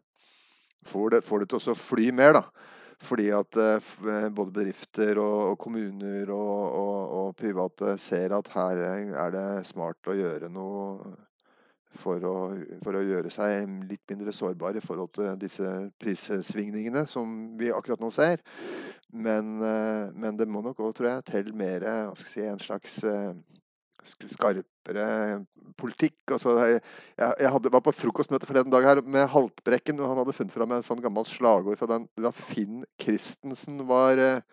får, 0.87 1.17
det, 1.17 1.21
får 1.27 1.43
det, 1.43 1.51
til 1.53 1.73
å 1.73 1.77
fly 1.77 2.09
mer. 2.15 2.39
da. 2.39 2.73
Fordi 3.05 3.27
at 3.35 3.59
uh, 3.59 3.93
både 4.33 4.55
bedrifter 4.55 5.19
og, 5.21 5.37
og 5.51 5.59
kommuner 5.61 6.33
og, 6.33 6.57
og, 6.65 6.97
og, 7.19 7.31
private 7.37 7.97
ser 8.01 8.33
at 8.37 8.49
her 8.55 8.83
er 8.87 9.33
det 9.35 9.47
smart 9.69 10.09
å 10.09 10.17
gjøre 10.17 10.49
noe 10.53 11.26
for 11.99 12.23
å, 12.27 12.35
for 12.85 12.97
å, 12.97 13.03
gjøre 13.05 13.31
seg 13.33 13.67
litt 13.89 14.03
mindre 14.11 14.33
sårbare 14.35 14.81
i 14.81 14.85
forhold 14.85 15.13
til 15.17 15.35
disse 15.41 15.73
prissvingningene 16.01 17.05
som 17.09 17.33
vi 17.59 17.71
akkurat 17.73 18.01
nå 18.03 18.11
ser. 18.13 18.43
Men, 19.13 19.57
eh, 19.63 20.07
men 20.13 20.39
det 20.39 20.49
må 20.51 20.63
nok 20.65 20.81
òg, 20.83 20.95
tror 20.97 21.11
jeg, 21.11 21.27
til 21.31 21.53
mer 21.57 21.85
si, 22.21 22.43
en 22.45 22.61
slags 22.61 22.99
eh, 23.07 23.33
skarpere 24.07 25.07
politikk. 25.79 26.17
Altså, 26.31 26.55
jeg, 26.71 26.81
jeg 27.17 27.53
hadde, 27.53 27.73
var 27.73 27.83
på 27.85 27.95
frokostmøte 27.95 28.49
forleden 28.49 28.73
dag 28.73 28.87
her 28.87 29.03
med 29.03 29.29
Haltbrekken, 29.33 29.99
og 30.01 30.11
han 30.11 30.21
hadde 30.23 30.35
funnet 30.37 30.55
fram 30.55 30.75
et 30.75 30.87
sånn 30.87 31.03
gammelt 31.03 31.29
slagord 31.31 31.79
fra 31.79 31.89
den, 31.95 32.07
da 32.21 32.33
Finn 32.35 32.83
Christensen 33.01 33.83
var 33.89 34.21
eh, 34.21 34.43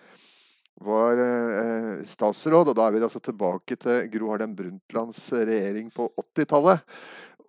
var 0.82 1.20
eh, 1.22 2.04
statsråd, 2.08 2.72
og 2.72 2.76
da 2.76 2.88
er 2.88 2.96
vi 2.96 3.04
altså 3.06 3.22
tilbake 3.22 3.76
til 3.80 4.08
Gro 4.12 4.32
Harlem 4.32 4.56
Brundtlands 4.58 5.20
regjering 5.32 5.90
på 5.94 6.08
80-tallet. 6.18 6.82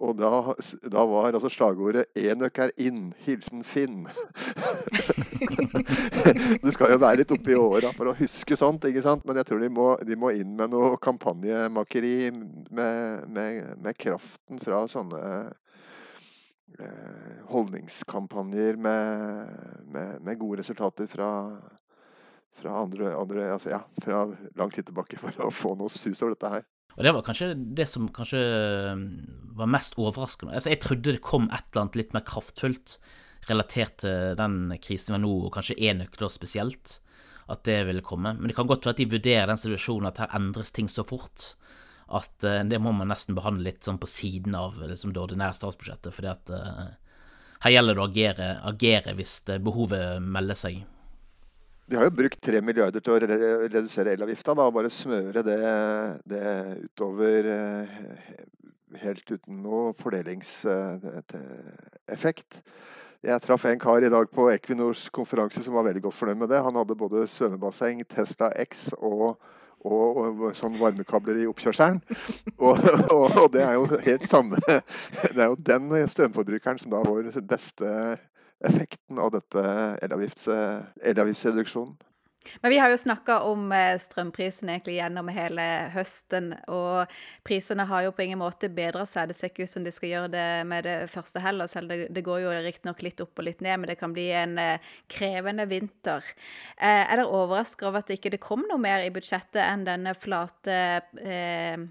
Og 0.04 0.18
da, 0.20 0.30
da, 0.92 1.04
var 1.08 1.32
altså 1.32 1.50
slagordet 1.52 2.10
'Enøk 2.16 2.58
er 2.60 2.72
inn'. 2.78 3.14
Hilsen 3.24 3.64
Finn. 3.64 4.08
du 6.64 6.72
skal 6.72 6.92
jo 6.92 7.00
være 7.00 7.22
litt 7.22 7.32
oppi 7.32 7.56
åra 7.56 7.94
for 7.96 8.12
å 8.12 8.16
huske 8.20 8.58
sånt, 8.60 8.84
ikke 8.90 9.04
sant? 9.06 9.24
men 9.26 9.40
jeg 9.40 9.48
tror 9.48 9.64
de 9.64 9.70
må, 9.72 9.88
de 10.04 10.18
må 10.20 10.34
inn 10.36 10.56
med 10.60 10.74
noe 10.74 10.98
kampanjemakeri 11.00 12.32
med, 12.36 13.30
med, 13.32 13.72
med 13.80 14.00
kraften 14.00 14.60
fra 14.64 14.84
sånne 14.92 15.24
eh, 16.80 17.40
holdningskampanjer 17.54 18.76
med, 18.76 20.20
med, 20.20 20.38
gode 20.40 20.60
resultater 20.60 21.08
fra, 21.08 21.30
fra 22.60 22.80
andre, 22.84 23.16
andre 23.16 23.48
altså 23.56 23.72
ja, 23.78 23.84
fra 24.04 24.26
lang 24.60 24.76
tid 24.76 24.90
tilbake 24.90 25.20
for 25.22 25.48
å 25.48 25.54
få 25.54 25.76
noe 25.80 25.94
sus 25.94 26.20
over 26.20 26.36
dette 26.36 26.58
her. 26.58 26.68
Og 26.96 27.04
det 27.04 27.12
var 27.12 27.26
kanskje 27.28 27.52
det 27.78 27.88
som 27.92 28.08
kanskje 28.16 28.42
um, 28.96 29.06
var 29.60 29.72
mest 29.72 29.98
overraskende. 30.00 30.56
Altså, 30.56 30.72
jeg 30.72 30.82
trodde 30.84 31.16
det 31.16 31.24
kom 31.24 31.50
et 31.50 31.66
eller 31.72 31.86
annet 31.86 32.00
litt 32.00 32.16
mer 32.16 32.24
kraftfullt 32.28 32.98
relatert 33.50 34.00
til 34.02 34.38
den 34.40 34.72
krisen 34.82 35.14
vi 35.14 35.18
har 35.18 35.26
nå, 35.26 35.34
og 35.46 35.54
kanskje 35.54 35.78
én 35.78 36.00
nøkkel 36.02 36.32
spesielt, 36.34 37.00
at 37.52 37.66
det 37.68 37.82
ville 37.90 38.06
komme. 38.06 38.34
Men 38.40 38.50
det 38.50 38.56
kan 38.58 38.70
godt 38.70 38.88
være 38.88 38.96
at 38.96 39.04
de 39.04 39.12
vurderer 39.12 39.52
den 39.52 39.60
situasjonen 39.62 40.10
at 40.10 40.24
her 40.24 40.38
endres 40.40 40.72
ting 40.74 40.88
så 40.90 41.06
fort 41.06 41.54
at 42.06 42.48
uh, 42.48 42.62
det 42.64 42.80
må 42.80 42.94
man 42.96 43.12
nesten 43.12 43.36
behandle 43.38 43.68
litt 43.72 43.86
sånn 43.86 44.00
på 44.00 44.10
siden 44.10 44.56
av 44.56 44.80
liksom, 44.80 45.12
det 45.14 45.24
ordinære 45.24 45.58
statsbudsjettet, 45.58 46.16
fordi 46.16 46.32
at 46.32 46.52
uh, 46.54 46.88
her 47.66 47.76
gjelder 47.76 47.98
det 47.98 48.04
å 48.04 48.10
agere, 48.10 48.50
agere 48.72 49.16
hvis 49.18 49.40
behovet 49.66 50.24
melder 50.24 50.60
seg. 50.60 50.84
De 51.86 52.00
har 52.00 52.08
jo 52.08 52.16
brukt 52.18 52.40
3 52.42 52.64
milliarder 52.66 53.04
til 53.04 53.14
å 53.14 53.20
redusere 53.22 54.16
elavgifta, 54.16 54.56
og 54.58 54.74
bare 54.74 54.90
smøre 54.90 55.44
det, 55.46 55.60
det, 56.26 56.42
utover 56.88 57.46
eh, 57.54 57.86
helt 59.04 59.28
uten 59.30 59.60
noe 59.62 59.94
fordelingseffekt. 60.00 62.58
Jeg 63.26 63.42
traff 63.42 63.66
en 63.70 63.80
kar 63.82 64.04
i 64.06 64.10
dag 64.10 64.30
på 64.34 64.52
Equinors 64.54 65.10
konferanse 65.14 65.64
som 65.66 65.74
var 65.78 65.86
veldig 65.88 66.04
godt 66.08 66.18
fornøyd 66.18 66.40
med 66.42 66.50
det. 66.54 66.66
Han 66.66 66.78
hadde 66.78 66.98
både 66.98 67.28
svømmebasseng, 67.30 67.98
Tesla 68.10 68.48
X 68.66 68.70
og, 68.98 69.38
og, 69.86 70.18
og 70.18 70.56
sånn 70.58 70.80
varmekabler 70.82 71.36
i 71.42 71.50
oppkjørselen. 71.50 72.02
Og, 72.66 72.78
og, 73.14 73.54
det 73.54 73.62
er 73.62 73.74
jo 73.76 73.86
helt 74.06 74.28
samme 74.30 74.56
Det 75.36 75.38
er 75.38 75.50
jo 75.52 75.58
den 75.68 75.84
strømforbrukeren 76.10 76.80
som 76.82 76.92
da 76.94 77.00
vår 77.06 77.24
beste 77.46 77.88
effekten 78.64 79.20
av 79.20 79.32
dette 79.36 79.64
elavgiftsreduksjonen. 80.06 81.96
Men 82.62 82.70
vi 82.70 82.78
har 82.78 82.90
jo 82.90 82.98
snakka 82.98 83.40
om 83.48 83.72
eh, 83.74 83.96
strømprisen 84.00 84.70
egentlig 84.70 84.98
gjennom 85.00 85.30
hele 85.34 85.64
høsten, 85.96 86.52
og 86.72 87.12
prisene 87.48 87.88
har 87.90 88.06
jo 88.06 88.14
på 88.16 88.26
ingen 88.26 88.42
måte 88.42 88.70
bedra 88.70 89.06
seg. 89.10 89.30
Det 89.30 89.38
ser 89.38 89.52
ikke 89.52 89.66
ut 89.66 89.74
som 89.74 89.86
de 89.86 89.94
skal 89.94 90.12
gjøre 90.12 90.32
det 90.36 90.46
med 90.70 90.86
det 90.88 90.96
første 91.12 91.42
heller, 91.44 91.70
selv 91.72 91.92
det, 91.92 92.00
det 92.16 92.26
går 92.26 92.44
jo 92.46 92.54
riktignok 92.68 93.02
litt 93.06 93.22
opp 93.26 93.42
og 93.42 93.48
litt 93.50 93.66
ned, 93.66 93.82
men 93.82 93.92
det 93.92 93.98
kan 94.02 94.14
bli 94.16 94.28
en 94.38 94.58
eh, 94.62 94.94
krevende 95.12 95.68
vinter. 95.72 96.32
Eh, 96.78 97.04
er 97.04 97.16
dere 97.16 97.30
overraska 97.30 97.90
over 97.90 98.04
at 98.04 98.12
det 98.12 98.20
ikke 98.20 98.42
kom 98.46 98.66
noe 98.70 98.82
mer 98.82 99.06
i 99.06 99.14
budsjettet 99.14 99.64
enn 99.66 99.88
denne 99.88 100.16
flate 100.18 100.80
eh, 101.26 101.82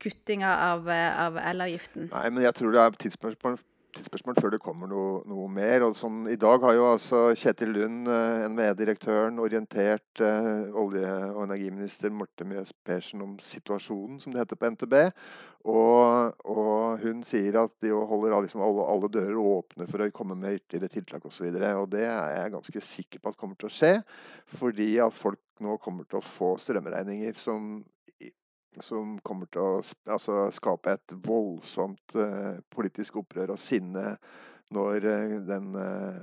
kuttinga 0.00 0.52
av, 0.70 0.88
av 0.90 1.40
elavgiften? 1.40 2.08
Nei, 2.12 2.28
men 2.32 2.44
jeg 2.46 2.56
tror 2.56 2.76
det 2.76 2.84
er 2.84 3.02
tidsspørsmål 3.02 3.60
tidsspørsmål 3.96 4.38
før 4.38 4.52
det 4.54 4.60
kommer 4.62 4.88
noe, 4.90 5.20
noe 5.28 5.48
mer. 5.52 5.84
Sånn, 5.96 6.22
I 6.30 6.38
dag 6.40 6.62
har 6.64 6.74
jo 6.76 6.86
altså 6.92 7.20
Kjetil 7.38 7.72
Lund, 7.74 8.08
eh, 8.10 8.46
NVE-direktøren, 8.50 9.40
orientert 9.42 10.22
eh, 10.24 10.70
olje- 10.78 11.12
og 11.34 11.44
energiminister 11.46 12.12
Morte 12.14 12.46
Mjøs 12.48 12.72
Persen 12.86 13.24
om 13.24 13.36
situasjonen, 13.42 14.20
som 14.22 14.34
det 14.34 14.42
heter 14.42 14.60
på 14.60 14.70
NTB. 14.74 14.96
Og, 15.68 16.40
og 16.48 17.02
hun 17.02 17.20
sier 17.28 17.58
at 17.60 17.74
de 17.84 17.92
holder 17.92 18.38
liksom 18.46 18.62
alle, 18.64 18.86
alle, 18.94 19.12
dører 19.12 19.36
åpne 19.36 19.88
for 19.90 20.00
å 20.00 20.10
komme 20.14 20.38
med 20.38 20.60
ytterligere 20.60 20.94
tiltak 20.94 21.26
osv. 21.28 21.50
Og, 21.50 21.62
og 21.82 21.88
det 21.92 22.06
er 22.08 22.36
jeg 22.38 22.54
ganske 22.56 22.84
sikker 22.94 23.20
på 23.20 23.32
at 23.32 23.40
kommer 23.40 23.60
til 23.60 23.68
å 23.68 23.76
skje. 23.80 23.94
Fordi 24.56 24.92
at 25.04 25.16
folk 25.16 25.42
nå 25.60 25.76
kommer 25.82 26.08
til 26.08 26.20
å 26.20 26.24
få 26.24 26.54
strømregninger 26.62 27.36
som 27.36 27.74
som 28.78 29.16
kommer 29.26 29.50
til 29.50 29.62
å 29.62 29.80
altså, 30.10 30.44
skape 30.54 30.94
et 30.94 31.14
voldsomt 31.26 32.14
uh, 32.18 32.60
politisk 32.72 33.20
opprør 33.22 33.56
og 33.56 33.60
sinne 33.62 34.14
når 34.74 35.06
uh, 35.10 35.34
den 35.48 35.72
uh, 35.74 36.20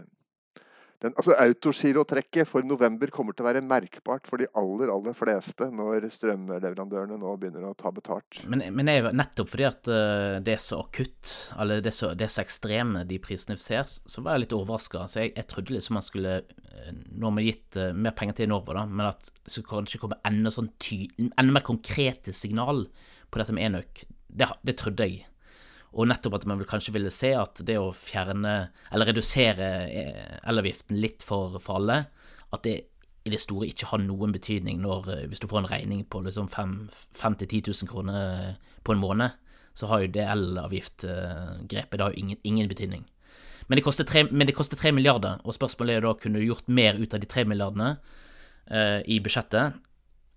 den, 1.04 1.14
altså 1.14 1.36
Autogirotrekket 1.38 2.50
for 2.50 2.66
november 2.66 3.12
kommer 3.14 3.36
til 3.36 3.46
å 3.46 3.48
være 3.52 3.62
merkbart 3.66 4.26
for 4.26 4.42
de 4.42 4.48
aller 4.58 4.90
aller 4.90 5.14
fleste 5.18 5.68
når 5.70 6.08
strømleverandørene 6.16 7.20
nå 7.22 7.34
begynner 7.38 7.68
å 7.70 7.76
ta 7.78 7.92
betalt. 7.94 8.40
Men, 8.50 8.64
men 8.74 8.90
er 8.90 9.12
nettopp 9.14 9.52
fordi 9.52 9.68
at 9.68 9.92
uh, 9.92 10.40
det 10.42 10.56
er 10.56 10.64
så 10.64 10.82
akutt, 10.82 11.36
eller 11.62 11.84
det 11.86 11.92
er 11.94 11.98
så, 12.00 12.12
det 12.18 12.26
er 12.26 12.34
så 12.34 12.42
ekstreme 12.42 13.06
de 13.10 13.22
prisene 13.22 13.60
vi 13.60 13.66
ser, 13.68 13.86
så 13.86 14.26
var 14.26 14.36
jeg 14.38 14.48
litt 14.48 14.58
overraska. 14.58 15.06
Jeg, 15.14 15.36
jeg, 15.38 15.50
trodde 15.52 15.78
liksom 15.78 16.00
man 16.00 16.08
skulle 16.08 16.40
uh, 16.42 16.92
Nå 17.14 17.30
har 17.30 17.38
vi 17.38 17.48
gitt 17.52 17.78
uh, 17.78 17.94
mer 17.94 18.18
penger 18.18 18.40
til 18.40 18.50
Enova, 18.50 18.80
da, 18.80 18.88
men 18.90 19.12
at 19.12 19.30
det 19.30 19.54
skulle 19.54 19.70
kanskje 19.70 20.02
komme 20.02 20.18
enda, 20.26 20.54
sånn 20.54 20.74
ty, 20.82 21.04
enda 21.28 21.52
mer 21.52 21.68
konkrete 21.68 22.34
signal 22.34 22.88
på 23.30 23.42
dette 23.42 23.54
med 23.54 23.70
enøk. 23.70 24.08
Det, 24.28 24.50
det 24.66 24.80
trodde 24.82 25.06
jeg. 25.06 25.28
Og 25.96 26.10
nettopp 26.10 26.40
at 26.40 26.46
man 26.50 26.62
kanskje 26.68 26.94
ville 26.98 27.12
se 27.14 27.32
at 27.38 27.62
det 27.66 27.78
å 27.80 27.94
fjerne, 27.96 28.56
eller 28.92 29.10
redusere 29.12 29.72
eh, 29.88 30.38
elavgiften 30.50 31.00
litt 31.00 31.24
for, 31.26 31.60
for 31.64 31.80
alle, 31.80 32.02
at 32.52 32.64
det 32.68 32.78
i 33.28 33.32
det 33.34 33.42
store 33.44 33.68
ikke 33.68 33.90
har 33.92 34.00
noen 34.04 34.32
betydning 34.36 34.80
når, 34.84 35.12
eh, 35.14 35.26
hvis 35.32 35.44
du 35.44 35.48
får 35.52 35.64
en 35.64 35.72
regning 35.72 36.06
på 36.10 36.22
liksom 36.26 36.50
5 36.54 36.78
000-10 37.20 37.72
000 37.72 37.92
kroner 37.92 38.58
på 38.84 38.96
en 38.96 39.04
måned, 39.04 39.36
så 39.78 39.90
har 39.92 40.04
jo 40.04 40.14
det 40.14 40.26
elavgiftgrepet 40.26 42.02
da 42.02 42.10
ingen, 42.18 42.40
ingen 42.44 42.70
betydning. 42.70 43.06
Men 43.68 43.78
det, 43.78 43.84
koster 43.84 44.08
3, 44.08 44.30
men 44.32 44.48
det 44.48 44.56
koster 44.56 44.80
3 44.80 44.94
milliarder, 44.96 45.42
og 45.44 45.56
spørsmålet 45.56 45.98
er 45.98 46.06
da 46.06 46.16
kunne 46.18 46.40
du 46.40 46.48
gjort 46.48 46.70
mer 46.72 46.98
ut 46.98 47.14
av 47.14 47.22
de 47.22 47.28
3 47.30 47.44
milliardene 47.52 47.98
eh, 48.72 49.02
i 49.06 49.20
budsjettet. 49.24 49.76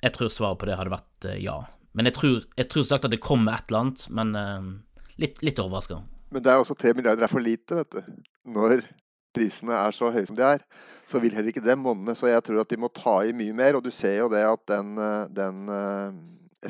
Jeg 0.02 0.16
tror 0.16 0.32
svaret 0.34 0.60
på 0.60 0.68
det 0.68 0.78
hadde 0.80 0.92
vært 0.92 1.28
eh, 1.30 1.38
ja. 1.44 1.60
Men 1.94 2.10
jeg 2.10 2.16
tror, 2.18 2.40
jeg 2.58 2.68
tror 2.70 2.86
sagt 2.86 3.06
at 3.06 3.14
det 3.14 3.22
kommer 3.22 3.54
et 3.54 3.70
eller 3.70 3.84
annet, 3.84 4.04
men 4.18 4.34
eh, 4.34 4.68
litt, 5.20 5.40
litt 5.44 5.61
overraska. 5.62 6.00
Men 6.30 6.44
det 6.44 6.52
er 6.52 6.62
også 6.62 6.76
3 6.78 6.94
milliarder 6.96 7.26
er 7.26 7.33
for 7.33 7.42
lite, 7.42 7.80
vet 7.80 7.96
du. 7.96 8.00
Når 8.54 8.85
prisene 9.35 9.74
er 9.76 9.94
så 9.94 10.11
høye 10.12 10.26
som 10.26 10.37
de 10.38 10.44
er, 10.46 10.61
så 11.09 11.20
vil 11.22 11.35
heller 11.35 11.50
ikke 11.52 11.66
det 11.66 11.76
monne. 11.78 12.14
Så 12.18 12.30
jeg 12.30 12.42
tror 12.46 12.61
at 12.62 12.70
de 12.70 12.78
må 12.80 12.88
ta 12.94 13.16
i 13.26 13.37
mye 13.37 13.54
mer. 13.56 13.78
Og 13.78 13.85
du 13.85 13.90
ser 13.94 14.16
jo 14.20 14.28
det 14.33 14.44
at 14.46 14.62
den, 14.70 14.87
den 15.35 15.56
eh, 15.74 16.11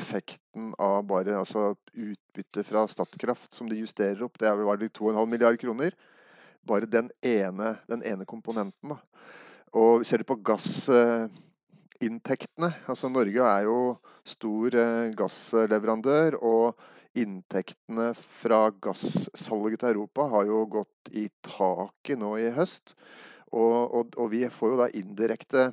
effekten 0.01 0.71
av 0.81 1.03
bare 1.09 1.39
altså 1.41 1.61
utbytte 1.91 2.61
fra 2.65 2.87
Statkraft 2.89 3.53
som 3.53 3.69
de 3.69 3.81
justerer 3.81 4.23
opp, 4.25 4.35
det 4.39 4.47
er 4.49 4.55
vel 4.57 4.89
2,5 4.89 5.29
milliarder 5.29 5.61
kroner. 5.61 5.91
Bare 6.67 6.85
den 6.89 7.09
ene, 7.25 7.75
den 7.89 8.01
ene 8.05 8.25
komponenten. 8.29 8.89
da. 8.93 8.97
Og 9.77 10.05
ser 10.05 10.17
du 10.21 10.25
på 10.27 10.41
gassinntektene 10.45 12.69
altså 12.91 13.07
Norge 13.09 13.41
er 13.45 13.61
jo 13.69 13.77
stor 14.27 14.69
gassleverandør. 15.17 16.31
og 16.41 16.75
inntektene 17.17 18.11
fra 18.15 18.69
gassalget 18.83 19.81
til 19.81 19.93
Europa 19.93 20.27
har 20.31 20.47
jo 20.47 20.63
gått 20.79 21.11
i 21.11 21.27
taket 21.45 22.19
nå 22.21 22.35
i 22.39 22.51
høst. 22.55 22.95
Og, 23.51 23.77
og, 23.91 24.13
og 24.15 24.29
vi 24.31 24.45
får 24.47 24.73
jo 24.73 24.79
da 24.79 24.87
indirekte 24.95 25.71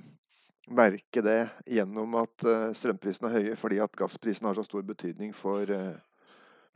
merke 0.69 1.23
det 1.25 1.41
gjennom 1.71 2.17
at 2.21 2.45
uh, 2.47 2.71
strømprisene 2.77 3.31
er 3.31 3.37
høye, 3.39 3.57
fordi 3.61 3.79
at 3.81 3.95
gassprisen 3.97 4.49
har 4.49 4.59
så 4.59 4.67
stor 4.67 4.85
betydning 4.87 5.33
for, 5.37 5.71
uh, 5.71 5.95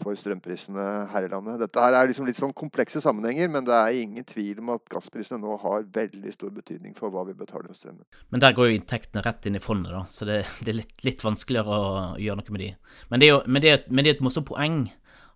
for 0.02 0.18
strømprisene 0.18 0.86
her 1.12 1.26
i 1.26 1.30
landet. 1.32 1.60
Dette 1.62 1.82
her 1.82 1.96
er 1.96 2.10
liksom 2.10 2.26
litt 2.28 2.38
sånn 2.38 2.54
komplekse 2.56 3.02
sammenhenger, 3.04 3.50
men 3.52 3.66
det 3.68 3.74
er 3.76 3.98
ingen 4.02 4.26
tvil 4.28 4.62
om 4.62 4.74
at 4.76 4.84
gassprisene 4.92 5.40
nå 5.42 5.56
har 5.62 5.88
veldig 5.94 6.34
stor 6.34 6.52
betydning 6.54 6.96
for 6.98 7.14
hva 7.14 7.24
vi 7.28 7.36
betaler 7.38 7.70
for 7.70 7.78
strømmen. 7.78 8.04
Men 8.34 8.44
der 8.44 8.56
går 8.56 8.70
jo 8.70 8.78
inntektene 8.78 9.24
rett 9.26 9.48
inn 9.48 9.58
i 9.58 9.62
fondet, 9.62 9.94
da, 9.94 10.04
så 10.12 10.28
det, 10.28 10.40
det 10.60 10.74
er 10.74 10.80
litt, 10.82 10.96
litt, 11.06 11.26
vanskeligere 11.26 11.78
å 11.78 11.92
gjøre 12.22 12.42
noe 12.42 12.56
med 12.56 12.64
de. 12.64 12.72
Men 13.12 13.22
det 13.22 13.28
er 13.28 13.34
jo 13.34 13.42
men 13.46 13.64
det 13.64 13.70
er, 13.76 13.84
men 13.88 14.04
det 14.04 14.12
er 14.12 14.18
et 14.18 14.24
morsomt 14.24 14.48
poeng 14.48 14.82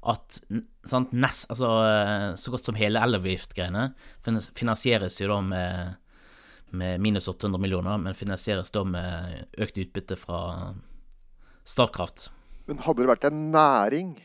at 0.06 0.40
sant, 0.86 1.14
nest, 1.16 1.48
altså, 1.50 1.70
eh, 1.82 2.26
så 2.38 2.52
godt 2.54 2.68
som 2.68 2.76
hele 2.78 3.00
elavgiftgreiene 3.02 3.88
finansieres 4.54 5.18
jo 5.22 5.32
da 5.32 5.40
med 5.42 5.96
med 6.76 7.00
minus 7.00 7.28
800 7.28 7.60
millioner, 7.60 7.98
men 7.98 8.14
finansieres 8.14 8.72
da 8.74 8.82
med 8.84 9.46
økt 9.62 9.78
utbytte 9.80 10.16
fra 10.18 10.40
Statkraft. 11.66 12.28
Men 12.66 12.82
hadde 12.82 13.04
det 13.04 13.10
vært 13.10 13.28
en 13.28 13.44
næring 13.54 14.16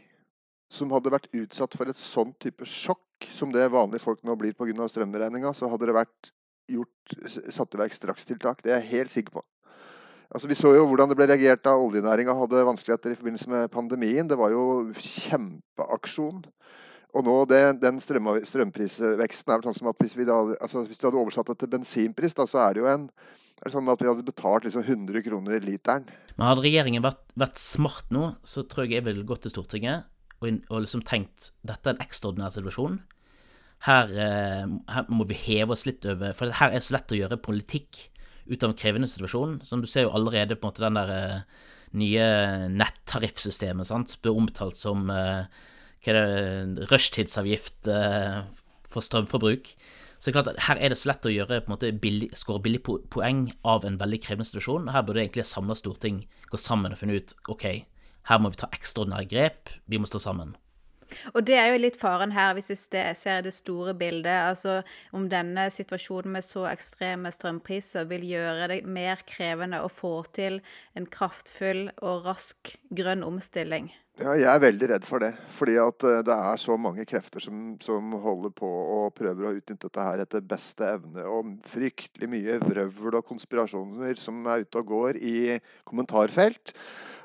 som 0.71 0.91
hadde 0.95 1.11
vært 1.11 1.31
utsatt 1.35 1.75
for 1.75 1.91
et 1.91 1.99
sånn 1.99 2.31
type 2.39 2.65
sjokk 2.67 3.27
som 3.35 3.51
det 3.53 3.67
vanlige 3.73 4.03
folk 4.03 4.21
nå 4.25 4.37
blir 4.39 4.55
pga. 4.57 4.87
strømregninga, 4.87 5.53
så 5.53 5.69
hadde 5.69 5.89
det 5.89 5.97
vært 5.97 6.31
gjort, 6.71 7.15
satt 7.51 7.75
i 7.75 7.81
verk 7.81 7.95
strakstiltak. 7.95 8.63
Det 8.63 8.71
er 8.71 8.79
jeg 8.79 8.91
helt 8.95 9.11
sikker 9.11 9.39
på. 9.39 9.43
Altså, 10.31 10.47
vi 10.47 10.55
så 10.55 10.71
jo 10.71 10.85
hvordan 10.87 11.11
det 11.11 11.17
ble 11.19 11.27
reagert 11.27 11.65
da 11.65 11.73
oljenæringa 11.75 12.33
hadde 12.39 12.63
vanskeligheter 12.63 13.11
i 13.11 13.19
forbindelse 13.19 13.51
med 13.51 13.71
pandemien. 13.73 14.29
Det 14.29 14.37
var 14.39 14.53
jo 14.53 14.63
kjempeaksjon. 14.95 16.45
Og 17.11 17.25
nå, 17.27 17.33
det, 17.51 17.59
den 17.81 17.99
strøm, 17.99 18.29
strømprisveksten 18.47 19.51
er 19.51 19.59
vel 19.59 19.67
sånn 19.67 19.75
som 19.81 19.89
at 19.91 19.99
hvis 19.99 20.15
vi, 20.15 20.23
da, 20.29 20.37
altså 20.63 20.85
hvis 20.85 21.01
du 21.01 21.09
hadde 21.09 21.19
oversatt 21.19 21.51
det 21.51 21.57
til 21.59 21.71
bensinpris, 21.73 22.37
da, 22.37 22.45
så 22.47 22.61
er 22.63 22.77
det 22.77 22.85
jo 22.85 22.87
en 22.87 23.09
er 23.61 23.67
det 23.67 23.73
sånn 23.75 23.91
at 23.91 23.99
vi 24.01 24.07
hadde 24.07 24.25
betalt 24.25 24.63
liksom 24.65 24.85
100 24.87 25.21
kroner 25.27 25.65
literen. 25.67 26.07
Men 26.37 26.47
hadde 26.47 26.63
regjeringen 26.63 27.03
vært, 27.03 27.19
vært 27.37 27.59
smart 27.61 28.07
nå, 28.15 28.31
så 28.47 28.63
tror 28.63 28.87
jeg 28.87 29.01
jeg 29.01 29.05
ville 29.09 29.27
gått 29.27 29.43
til 29.45 29.53
Stortinget 29.53 30.07
og, 30.41 30.61
og 30.69 30.83
liksom 30.83 31.03
tenkt 31.07 31.51
dette 31.67 31.89
er 31.89 31.95
en 31.95 32.03
ekstraordinær 32.03 32.53
situasjon. 32.55 32.99
Her, 33.85 34.13
eh, 34.13 34.65
her, 34.93 35.09
må 35.09 35.25
vi 35.29 35.37
heve 35.41 35.73
oss 35.73 35.87
litt 35.87 36.05
over 36.05 36.35
For 36.37 36.53
her 36.53 36.69
er 36.69 36.77
det 36.77 36.85
så 36.85 36.99
lett 36.99 37.13
å 37.15 37.17
gjøre 37.17 37.41
politikk 37.41 38.03
ut 38.45 38.61
av 38.61 38.71
en 38.71 38.77
krevende 38.77 39.09
situasjon. 39.09 39.59
Som 39.65 39.81
du 39.81 39.89
ser 39.89 40.05
jo 40.05 40.15
allerede 40.17 40.57
på 40.57 40.67
en 40.67 40.73
måte 40.73 40.85
den 40.85 40.99
der 40.99 41.13
eh, 41.15 41.61
nye 41.97 42.27
nettariffsystemet 42.71 43.89
sant, 43.89 44.17
blir 44.23 44.37
omtalt 44.37 44.79
som 44.79 45.09
eh, 45.13 45.47
hva 46.01 46.13
er 46.13 46.19
det, 46.19 46.87
rushtidsavgift 46.91 47.89
eh, 47.91 48.41
for 48.89 49.05
strømforbruk. 49.05 49.73
Så 50.21 50.29
det 50.29 50.31
er 50.31 50.37
klart 50.37 50.51
at 50.51 50.63
her 50.67 50.77
er 50.77 50.93
det 50.93 50.99
så 51.01 51.09
lett 51.09 51.25
å 51.25 51.33
gjøre 51.33 51.63
på 51.65 51.71
en 51.71 51.73
måte 51.73 52.35
skåre 52.37 52.61
billig 52.61 52.83
poeng 52.85 53.47
av 53.65 53.87
en 53.87 53.97
veldig 53.97 54.19
krevende 54.21 54.45
situasjon. 54.45 54.91
Her 54.93 55.05
burde 55.05 55.23
egentlig 55.23 55.41
et 55.45 55.49
samla 55.49 55.77
storting 55.77 56.21
gå 56.51 56.59
sammen 56.61 56.93
og 56.93 57.01
finne 57.01 57.17
ut 57.17 57.33
ok, 57.49 57.65
her 58.29 58.41
må 58.41 58.51
vi 58.51 58.61
ta 58.61 58.69
ekstraordinære 58.75 59.29
grep, 59.31 59.71
vi 59.87 59.99
må 60.01 60.09
stå 60.09 60.21
sammen. 60.21 60.55
Og 61.35 61.43
det 61.47 61.57
er 61.59 61.71
jo 61.71 61.79
litt 61.81 61.97
faren 61.99 62.33
her, 62.35 62.53
hvis 62.55 62.71
vi 62.71 62.77
ser 63.19 63.41
det 63.43 63.53
store 63.55 63.93
bildet. 63.97 64.31
Altså 64.31 64.77
om 65.15 65.27
denne 65.31 65.67
situasjonen 65.73 66.37
med 66.37 66.45
så 66.45 66.67
ekstreme 66.71 67.31
strømpriser 67.33 68.07
vil 68.11 68.23
gjøre 68.29 68.69
det 68.71 68.81
mer 68.87 69.23
krevende 69.27 69.81
å 69.83 69.91
få 69.91 70.13
til 70.35 70.61
en 70.95 71.09
kraftfull 71.11 71.89
og 71.99 72.29
rask 72.29 72.75
grønn 72.95 73.25
omstilling. 73.27 73.91
Ja, 74.19 74.33
jeg 74.35 74.49
er 74.51 74.59
veldig 74.59 74.87
redd 74.91 75.05
for 75.07 75.23
det. 75.23 75.31
Fordi 75.55 75.77
at 75.79 76.03
eh, 76.07 76.19
det 76.27 76.35
er 76.35 76.59
så 76.59 76.75
mange 76.79 77.05
krefter 77.07 77.43
som, 77.43 77.61
som 77.81 78.11
holder 78.21 78.51
på 78.53 78.67
og 78.67 79.13
prøver 79.15 79.47
å 79.47 79.53
utnytte 79.55 79.87
dette 79.87 80.03
her 80.03 80.23
etter 80.25 80.43
beste 80.43 80.89
evne. 80.97 81.23
Og 81.31 81.53
fryktelig 81.71 82.29
mye 82.29 82.57
vrøvl 82.61 83.21
og 83.21 83.29
konspirasjoner 83.29 84.19
som 84.19 84.43
er 84.51 84.65
ute 84.65 84.81
og 84.83 84.91
går 84.91 85.21
i 85.21 85.37
kommentarfelt. 85.87 86.75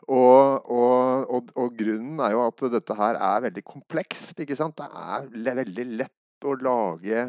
Og, 0.06 0.62
og, 0.70 1.26
og, 1.26 1.50
og, 1.58 1.74
grunnen 1.74 2.22
er 2.22 2.36
jo 2.36 2.44
at 2.44 2.64
dette 2.76 2.96
her 3.00 3.18
er 3.18 3.44
veldig 3.48 3.66
komplekst. 3.66 4.38
ikke 4.38 4.58
sant? 4.58 4.78
Det 4.78 4.86
er 4.86 5.58
veldig 5.58 5.88
lett 6.04 6.46
å 6.46 6.54
lage 6.62 7.26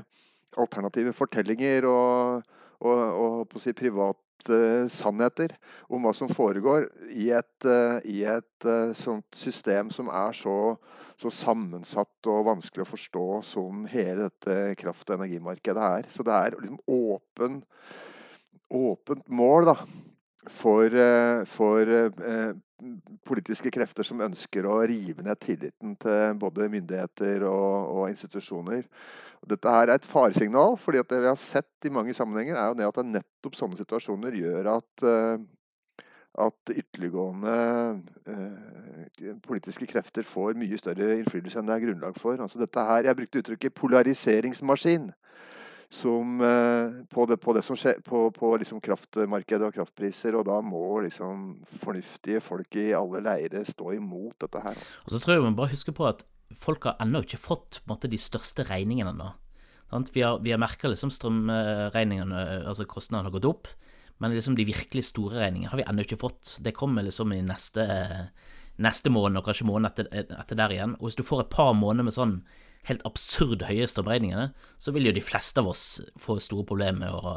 alternative 0.57 1.15
fortellinger 1.17 1.89
og, 1.89 2.45
og, 2.85 3.01
og 3.49 3.57
si, 3.61 3.73
privat 3.77 4.21
sannheter 4.93 5.55
om 5.89 6.03
hva 6.05 6.13
som 6.15 6.29
foregår 6.29 6.85
i 7.09 7.29
et, 7.35 7.65
uh, 7.65 7.97
i 8.05 8.21
et 8.27 8.67
uh, 8.67 8.93
sånt 8.97 9.35
system 9.35 9.89
som 9.93 10.11
er 10.13 10.35
så, 10.37 10.75
så, 11.17 11.31
sammensatt 11.33 12.29
og 12.29 12.45
vanskelig 12.49 12.85
å 12.85 12.91
forstå 12.91 13.25
som 13.47 13.87
hele 13.91 14.27
dette 14.27 14.75
kraft- 14.79 15.09
og 15.09 15.17
energimarkedet 15.21 15.87
er. 15.99 16.11
Så 16.13 16.25
det 16.27 16.35
er 16.35 16.59
liksom 16.59 16.79
åpen, 16.85 17.61
åpent 18.69 19.25
mål 19.31 19.71
da, 19.71 19.77
for, 20.47 20.93
for 21.51 21.97
politiske 23.25 23.71
krefter 23.73 24.05
som 24.05 24.21
ønsker 24.21 24.65
å 24.69 24.79
rive 24.89 25.23
ned 25.25 25.39
tilliten 25.41 25.95
til 26.01 26.37
både 26.39 26.67
myndigheter 26.69 27.45
og, 27.49 27.93
og 27.93 28.11
institusjoner. 28.11 28.85
Dette 29.47 29.73
her 29.73 29.87
er 29.87 29.97
et 29.97 30.07
faresignal, 30.09 30.77
fordi 30.81 31.01
det 31.09 31.21
vi 31.23 31.29
har 31.29 31.39
sett 31.41 31.87
i 31.87 31.93
mange 31.93 32.13
sammenhenger, 32.17 32.57
er 32.57 32.71
jo 32.71 32.79
det 32.79 32.87
at 32.87 32.99
det 32.99 33.05
nettopp 33.11 33.57
sånne 33.57 33.79
situasjoner 33.79 34.37
gjør 34.37 34.71
at, 34.75 35.05
uh, 35.05 35.37
at 36.47 36.73
ytterliggående 36.73 37.53
eh, 38.29 39.29
politiske 39.45 39.87
krefter 39.89 40.25
får 40.27 40.57
mye 40.59 40.77
større 40.77 41.15
innflytelse 41.17 41.57
enn 41.57 41.69
det 41.69 41.77
er 41.77 41.85
grunnlag 41.87 42.19
for. 42.21 42.37
Altså 42.37 42.61
dette 42.61 42.83
her, 42.89 43.07
Jeg 43.09 43.17
brukte 43.17 43.41
uttrykket 43.41 43.73
'polariseringsmaskin' 43.73 45.09
som, 45.89 46.41
uh, 46.41 47.05
på, 47.07 47.25
det, 47.25 47.37
på, 47.39 47.53
det, 47.55 47.63
som 47.63 47.77
skjer, 47.79 48.01
på, 48.05 48.27
på 48.35 48.51
liksom 48.59 48.81
kraftmarkedet 48.83 49.69
og 49.69 49.75
kraftpriser. 49.77 50.35
Og 50.35 50.47
da 50.47 50.59
må 50.65 51.01
liksom 51.05 51.49
fornuftige 51.83 52.41
folk 52.43 52.75
i 52.79 52.89
alle 52.97 53.23
leire 53.23 53.63
stå 53.67 53.93
imot 53.95 54.35
dette 54.43 54.63
her. 54.65 54.81
Og 55.05 55.15
så 55.15 55.21
tror 55.23 55.37
jeg 55.37 55.47
man 55.47 55.59
bare 55.59 55.73
husker 55.75 55.95
på 55.95 56.07
at 56.09 56.25
folk 56.55 56.87
har 56.89 56.99
ennå 57.03 57.23
ikke 57.23 57.39
fått 57.41 57.81
måte, 57.87 58.11
de 58.11 58.19
største 58.19 58.65
regningene 58.67 59.13
ennå. 59.15 59.31
Vi 60.11 60.21
har, 60.21 60.39
vi 60.43 60.51
har 60.51 60.59
merka 60.59 60.89
liksom 60.91 61.11
strømregningene, 61.15 62.41
altså 62.67 62.87
kostnadene 62.89 63.29
har 63.29 63.37
gått 63.37 63.47
opp, 63.47 63.69
men 64.19 64.33
liksom 64.35 64.57
de 64.57 64.65
virkelig 64.67 65.05
store 65.13 65.39
regningene 65.39 65.71
har 65.71 65.79
vi 65.79 65.85
ennå 65.87 66.03
ikke 66.03 66.19
fått. 66.19 66.57
Det 66.63 66.75
kommer 66.75 67.05
liksom 67.07 67.31
i 67.31 67.39
neste, 67.45 67.85
neste 68.83 69.13
måned, 69.13 69.39
og 69.39 69.47
kanskje 69.47 69.67
måneden 69.69 69.91
etter, 69.91 70.09
etter, 70.41 70.59
der 70.59 70.75
igjen. 70.75 70.97
Og 70.99 71.07
hvis 71.07 71.19
du 71.19 71.23
får 71.27 71.45
et 71.45 71.53
par 71.53 71.71
måneder 71.77 72.09
med 72.09 72.17
sånn 72.17 72.35
helt 72.87 73.03
absurd 73.07 73.65
høye 73.67 73.87
strømregningene, 73.91 74.51
så 74.79 74.93
vil 74.95 75.09
jo 75.09 75.15
de 75.15 75.23
fleste 75.23 75.59
av 75.63 75.67
oss 75.73 75.85
få 76.19 76.37
store 76.43 76.65
problemer 76.67 76.99
med 77.03 77.11
å 77.11 77.33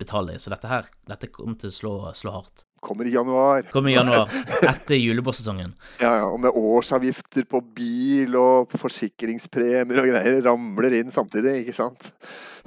betale. 0.00 0.38
Så 0.40 0.52
dette 0.52 0.68
her 0.68 0.88
dette 1.08 1.28
kommer 1.32 1.56
til 1.60 1.72
å 1.72 1.76
slå, 1.76 1.94
slå 2.16 2.34
hardt. 2.38 2.64
Kommer 2.80 3.04
i 3.04 3.12
januar. 3.12 3.66
Kommer 3.72 3.92
i 3.92 3.96
januar, 3.98 4.30
Etter 4.70 4.96
julebordsesongen. 4.96 5.74
ja, 6.00 6.14
ja, 6.22 6.28
og 6.32 6.40
med 6.40 6.56
årsavgifter 6.56 7.44
på 7.50 7.60
bil 7.76 8.36
og 8.40 8.72
forsikringspremier 8.80 10.00
og 10.00 10.08
greier 10.08 10.40
ramler 10.46 10.96
inn 11.02 11.12
samtidig, 11.12 11.58
ikke 11.66 11.76
sant. 11.76 12.08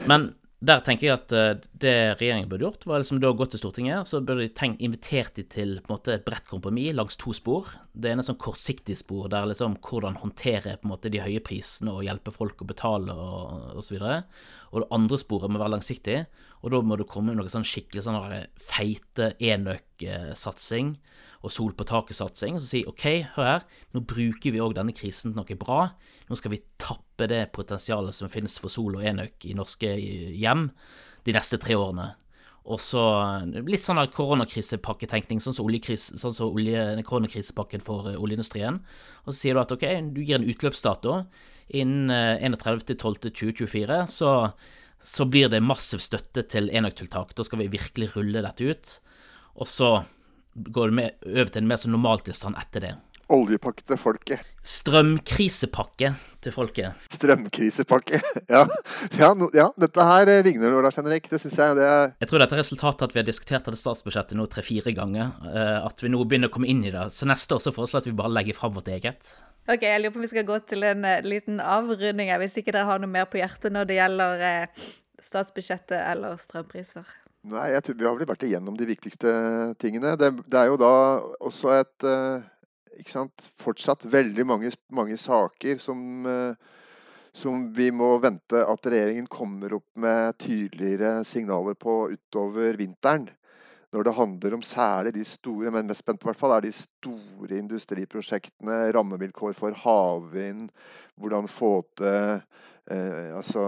Men 0.10 0.32
der 0.64 0.80
tenker 0.86 1.08
jeg 1.08 1.18
at 1.18 1.34
eh, 1.36 1.66
det 1.84 1.96
regjeringen 2.22 2.48
burde 2.52 2.64
gjort, 2.68 2.86
var 2.88 3.02
liksom 3.02 3.20
da 3.20 3.34
gått 3.36 3.54
til 3.54 3.60
Stortinget. 3.60 4.08
Så 4.08 4.22
burde 4.24 4.46
de 4.46 4.54
tenkt, 4.56 4.82
invitert 4.86 5.36
de 5.36 5.44
til 5.44 5.76
på 5.82 5.92
en 5.92 5.96
måte, 5.98 6.16
et 6.16 6.26
bredt 6.26 6.48
kompromiss 6.48 6.96
langs 6.96 7.20
to 7.20 7.36
spor. 7.36 7.74
Det 7.92 8.14
ene 8.14 8.24
er 8.24 8.30
sånn 8.30 8.40
kortsiktig 8.40 8.96
spor, 9.00 9.28
der 9.34 9.50
liksom 9.52 9.76
hvordan 9.84 10.22
håndtere 10.22 10.78
på 10.80 10.88
en 10.88 10.94
måte 10.94 11.12
de 11.12 11.24
høye 11.24 11.44
prisene 11.44 11.92
og 11.92 12.06
hjelpe 12.08 12.32
folk 12.36 12.64
å 12.64 12.70
betale 12.70 13.16
og 13.16 13.82
osv. 13.82 13.98
Og, 14.00 14.40
og 14.74 14.82
det 14.82 14.90
andre 14.96 15.20
sporet 15.22 15.52
må 15.54 15.62
være 15.62 15.76
langsiktig, 15.76 16.24
og 16.66 16.74
da 16.74 16.80
må 16.82 16.98
det 16.98 17.06
komme 17.12 17.36
noe 17.38 17.52
sånn 17.52 17.66
skikkelig 17.68 18.04
sånn 18.08 18.18
feite 18.58 19.34
enøk-satsing 19.38 20.96
og 21.44 21.54
sol 21.54 21.76
på 21.78 21.86
taket-satsing, 21.86 22.58
og 22.58 22.64
så 22.64 22.72
si 22.72 22.82
OK, 22.90 23.06
hør 23.36 23.50
her, 23.52 23.68
nå 23.94 24.02
bruker 24.10 24.56
vi 24.56 24.64
òg 24.64 24.74
denne 24.78 24.96
krisen 24.98 25.34
til 25.34 25.42
noe 25.42 25.60
bra. 25.60 25.80
Nå 26.30 26.40
skal 26.40 26.56
vi 26.56 26.64
tappe 26.82 27.28
det 27.30 27.46
potensialet 27.54 28.16
som 28.18 28.32
finnes 28.34 28.58
for 28.58 28.74
sol 28.74 28.98
og 28.98 29.06
enøk 29.06 29.46
i 29.46 29.56
norske 29.58 29.94
hjem 29.94 30.70
de 31.28 31.36
neste 31.36 31.60
tre 31.62 31.78
årene. 31.78 32.14
Og 32.64 32.80
så 32.80 33.02
litt 33.68 33.84
sånn 33.84 34.00
koronakrisepakketenkning, 34.16 35.42
sånn 35.44 35.56
som, 35.58 35.68
sånn 35.68 36.36
som 36.36 36.54
olje, 36.54 36.86
koronakrisepakken 37.04 37.84
for 37.84 38.08
eh, 38.12 38.20
oljeindustrien. 38.20 38.80
Og 39.26 39.34
så 39.34 39.38
sier 39.40 39.58
du 39.58 39.64
at 39.64 39.74
OK, 39.76 39.84
du 40.16 40.22
gir 40.24 40.40
en 40.40 40.48
utløpsdato. 40.48 41.18
Innen 41.76 42.56
31.12.2024 42.56 43.98
eh, 43.98 44.08
så, 44.12 44.32
så 45.04 45.28
blir 45.28 45.52
det 45.52 45.64
massiv 45.64 46.04
støtte 46.04 46.46
til 46.56 46.72
enøktiltak. 46.72 47.36
Da 47.36 47.44
skal 47.44 47.66
vi 47.66 47.72
virkelig 47.76 48.14
rulle 48.16 48.46
dette 48.48 48.72
ut. 48.72 48.96
Og 49.60 49.68
så 49.68 49.96
går 50.54 50.92
det 50.94 51.00
med, 51.02 51.26
over 51.34 51.52
til 51.52 51.66
en 51.66 51.72
mer 51.74 51.82
sånn 51.82 51.96
normaltilstand 51.98 52.60
etter 52.64 52.88
det. 52.88 52.94
Oljepakke 53.32 53.86
til 53.88 53.98
folket. 54.00 54.42
Strømkrisepakke 54.68 56.10
til 56.44 56.54
folket. 56.56 57.06
Strømkrisepakke. 57.14 58.20
Ja, 58.54 58.66
ja, 59.18 59.30
no, 59.38 59.48
ja 59.56 59.70
dette 59.80 60.04
her 60.06 60.30
ligner 60.46 60.74
noe, 60.74 60.84
Lars 60.84 60.98
Henrik. 61.00 61.30
Det 61.32 61.40
syns 61.42 61.56
jeg. 61.58 61.78
Det 61.80 61.86
er 61.88 62.12
Jeg 62.22 62.30
tror 62.30 62.44
dette 62.44 62.58
er 62.58 62.62
resultatet 62.62 63.06
at 63.08 63.16
vi 63.16 63.22
har 63.22 63.28
diskutert 63.28 63.66
dette 63.66 63.80
statsbudsjettet 63.80 64.38
nå 64.38 64.46
tre-fire 64.52 64.94
ganger. 64.96 65.32
eh, 65.50 65.80
At 65.88 66.04
vi 66.04 66.12
nå 66.12 66.22
begynner 66.28 66.52
å 66.52 66.54
komme 66.54 66.70
inn 66.70 66.84
i 66.86 66.92
det. 66.94 67.08
Så 67.16 67.28
neste 67.30 67.56
år 67.56 67.64
så 67.64 67.74
foreslår 67.76 68.02
jeg 68.02 68.08
at 68.08 68.12
vi 68.12 68.20
bare 68.22 68.34
legger 68.36 68.60
fram 68.60 68.76
vårt 68.76 68.92
eget. 68.92 69.32
Ok, 69.68 69.82
Jeg 69.88 70.02
lurer 70.04 70.12
på 70.14 70.20
om 70.20 70.28
vi 70.28 70.32
skal 70.34 70.48
gå 70.50 70.60
til 70.68 70.84
en 70.84 71.06
eh, 71.08 71.24
liten 71.26 71.60
avrunding 71.64 72.30
her, 72.34 72.42
hvis 72.44 72.60
ikke 72.60 72.76
dere 72.76 72.90
har 72.92 73.00
noe 73.04 73.12
mer 73.12 73.30
på 73.32 73.40
hjertet 73.40 73.74
når 73.74 73.88
det 73.90 74.00
gjelder 74.02 74.48
eh, 74.50 74.88
statsbudsjettet 75.24 76.00
eller 76.02 76.36
strømpriser. 76.42 77.08
Nei, 77.44 77.70
jeg 77.74 77.84
tror 77.84 77.96
vi 78.00 78.06
har 78.08 78.16
vel 78.20 78.28
vært 78.30 78.44
igjennom 78.48 78.76
de 78.80 78.86
viktigste 78.88 79.32
tingene. 79.80 80.14
Det, 80.20 80.30
det 80.48 80.60
er 80.60 80.70
jo 80.72 80.78
da 80.80 80.92
også 81.44 81.74
et 81.82 82.06
ikke 82.08 82.53
sant, 83.10 83.50
Fortsatt 83.60 84.06
veldig 84.06 84.46
mange, 84.48 84.72
mange 84.94 85.18
saker 85.18 85.80
som, 85.82 86.26
eh, 86.26 86.56
som 87.34 87.68
vi 87.74 87.90
må 87.92 88.16
vente 88.22 88.62
at 88.62 88.90
regjeringen 88.90 89.28
kommer 89.28 89.80
opp 89.80 89.88
med 89.96 90.38
tydeligere 90.42 91.24
signaler 91.26 91.78
på 91.80 92.12
utover 92.14 92.78
vinteren. 92.78 93.30
Når 93.94 94.04
det 94.04 94.18
handler 94.18 94.54
om 94.56 94.66
særlig 94.66 95.14
de 95.14 95.24
store, 95.26 95.70
men 95.70 95.86
mest 95.86 96.02
spent 96.02 96.20
på 96.20 96.32
hvert 96.32 96.40
fall, 96.40 96.56
er 96.56 96.66
de 96.66 96.72
store 96.74 97.60
industriprosjektene. 97.60 98.88
Rammevilkår 98.96 99.54
for 99.54 99.76
havvind. 99.84 100.72
Hvordan 101.22 101.50
få 101.50 101.76
til 101.98 102.42
Eh, 102.92 103.36
altså 103.36 103.62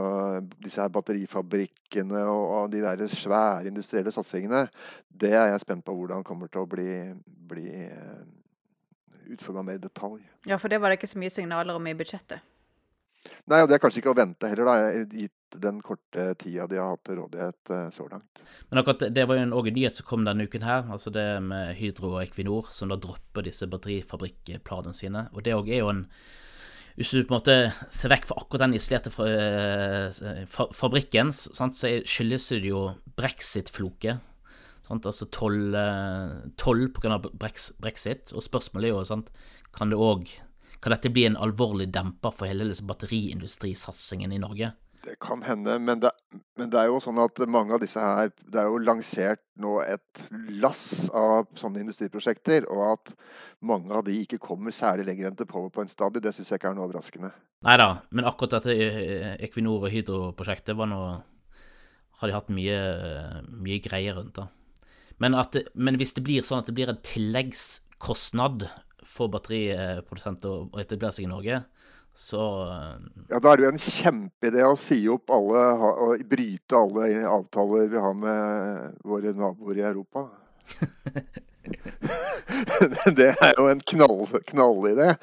disse 0.59 0.81
her 0.81 0.89
batterifabrikkene 0.91 2.19
og, 2.27 2.49
og, 2.51 2.71
de 2.71 2.81
der 2.83 3.07
svære 3.07 3.69
industrielle 3.69 4.11
satsingene. 4.11 4.65
Det 5.07 5.31
er 5.31 5.53
jeg 5.53 5.61
spent 5.63 5.85
på 5.85 5.95
hvordan 5.95 6.25
kommer 6.27 6.51
til 6.51 6.65
å 6.65 6.67
bli, 6.67 6.89
bli 7.47 7.69
eh, 7.85 8.25
utforma 9.33 9.63
mer 9.65 9.79
i 9.79 9.85
detalj. 9.85 10.21
Ja, 10.49 10.59
for 10.61 10.71
det 10.71 10.81
var 10.81 10.91
det 10.91 10.99
ikke 10.99 11.11
så 11.11 11.21
mye 11.21 11.33
signaler 11.33 11.77
om 11.77 11.88
i 11.89 11.95
budsjettet. 11.97 12.43
Nei, 13.49 13.61
og 13.63 13.69
det 13.69 13.77
er 13.77 13.81
kanskje 13.81 14.03
ikke 14.03 14.13
å 14.13 14.17
vente 14.17 14.49
heller, 14.51 14.69
da, 14.69 15.03
gitt 15.17 15.57
den 15.61 15.79
korte 15.85 16.27
tida 16.41 16.67
de 16.69 16.77
har 16.77 16.91
hatt 16.93 17.03
til 17.07 17.19
rådighet 17.19 17.71
eh, 17.73 17.88
så 17.95 18.05
langt. 18.11 18.41
Men 18.69 18.81
akkurat 18.81 19.07
det 19.15 19.25
var 19.25 19.39
jo 19.39 19.45
en, 19.47 19.53
en 19.55 19.77
nyhet 19.77 19.97
som 19.97 20.07
kom 20.07 20.25
denne 20.27 20.45
uken 20.45 20.65
her, 20.65 20.85
altså 20.93 21.13
det 21.13 21.25
med 21.45 21.73
Hydro 21.79 22.15
og 22.15 22.23
Equinor, 22.25 22.69
som 22.75 22.91
da 22.91 22.99
dropper 23.01 23.47
disse 23.47 23.69
batterifabrikkplanene 23.71 24.97
sine. 24.97 25.27
Og 25.33 25.45
det 25.45 25.55
òg 25.57 25.71
er 25.71 25.81
jo 25.81 25.93
en 25.93 26.03
hvis 26.95 27.11
du 27.11 27.25
på 27.27 27.33
en 27.33 27.39
måte 27.41 27.55
ser 27.91 28.11
vekk 28.13 28.29
fra 28.29 28.38
akkurat 28.39 28.61
den 28.63 28.77
isolerte 28.77 29.11
fabrikken, 30.71 31.33
så 31.35 31.67
skyldes 31.67 32.47
det 32.53 32.69
jo 32.69 32.85
brexit-floket. 33.19 34.23
Altså 34.89 35.26
toll, 35.34 35.76
toll 36.62 36.88
pga. 36.93 37.19
brexit. 37.39 38.34
Og 38.34 38.43
spørsmålet 38.45 38.89
er 38.89 38.93
jo 38.93 39.06
sant, 39.08 39.32
kan, 39.76 39.89
det 39.89 39.98
også, 39.98 40.41
kan 40.82 40.93
dette 40.93 41.12
bli 41.13 41.26
en 41.26 41.38
alvorlig 41.41 41.89
demper 41.93 42.34
for 42.36 42.50
hele 42.50 42.69
batteriindustrisatsingen 42.69 44.36
i 44.36 44.41
Norge? 44.41 44.74
Det 45.06 45.19
kan 45.21 45.43
hende, 45.45 45.80
men 45.80 46.00
det, 46.02 46.10
men 46.58 46.69
det, 46.74 46.80
er 46.80 46.89
jo 46.89 46.98
sånn 47.04 47.19
at 47.21 47.38
mange 47.52 47.76
av 47.76 47.82
disse 47.84 48.02
her 48.02 48.32
Det 48.39 48.58
er 48.58 48.71
jo 48.71 48.80
lansert 48.82 49.41
nå 49.62 49.76
et 49.84 50.24
lass 50.58 51.12
av 51.13 51.52
sånne 51.60 51.84
industriprosjekter, 51.84 52.65
og 52.74 52.82
at 52.88 53.13
mange 53.62 53.93
av 53.93 54.06
de 54.08 54.15
ikke 54.24 54.41
kommer 54.41 54.74
særlig 54.74 55.06
lenger 55.12 55.30
enn 55.30 55.38
til 55.38 55.50
powerpoint-stadiet, 55.52 56.26
det 56.26 56.34
syns 56.34 56.50
jeg 56.50 56.62
ikke 56.62 56.71
er 56.71 56.80
noe 56.80 56.88
overraskende. 56.88 57.30
Nei 57.67 57.78
da, 57.82 57.89
men 58.17 58.26
akkurat 58.26 58.58
dette 58.58 58.74
eh, 58.74 59.36
Equinor 59.45 59.86
og 59.86 59.93
Hydro-prosjektet 59.93 60.78
var 60.78 60.89
noe 60.89 61.15
Har 62.15 62.32
de 62.32 62.36
hatt 62.38 62.50
mye, 62.50 62.76
mye 63.62 63.80
greier 63.84 64.15
rundt, 64.17 64.38
da. 64.39 64.48
Men, 65.23 65.38
at, 65.39 65.56
men 65.73 65.99
hvis 65.99 66.15
det 66.15 66.25
blir 66.25 66.45
sånn 66.45 66.63
at 66.63 66.69
det 66.69 66.75
blir 66.75 66.91
en 66.91 67.01
tilleggskostnad 67.06 68.67
for 69.06 69.32
batteriprodusenter 69.32 70.65
å 70.75 70.82
etablere 70.82 71.15
seg 71.15 71.28
i 71.28 71.32
Norge, 71.32 71.62
så 72.15 72.43
eh, 72.71 73.08
Ja, 73.32 73.41
da 73.43 73.51
er 73.51 73.60
det 73.60 73.65
jo 73.65 73.71
en 73.73 73.82
kjempeidé 73.82 74.63
å 74.63 74.78
si 74.80 75.01
opp 75.12 75.32
alle 75.36 75.63
og 76.06 76.23
bryte 76.32 76.80
alle 76.80 77.10
avtaler 77.28 77.89
vi 77.91 78.04
har 78.06 78.15
med 78.15 79.01
våre 79.04 79.36
naboer 79.36 79.82
i 79.82 79.88
Europa. 79.89 80.30
det 83.19 83.28
er 83.34 83.54
jo 83.58 83.67
en 83.69 83.82
knall, 83.91 84.25
knallidé. 84.49 85.13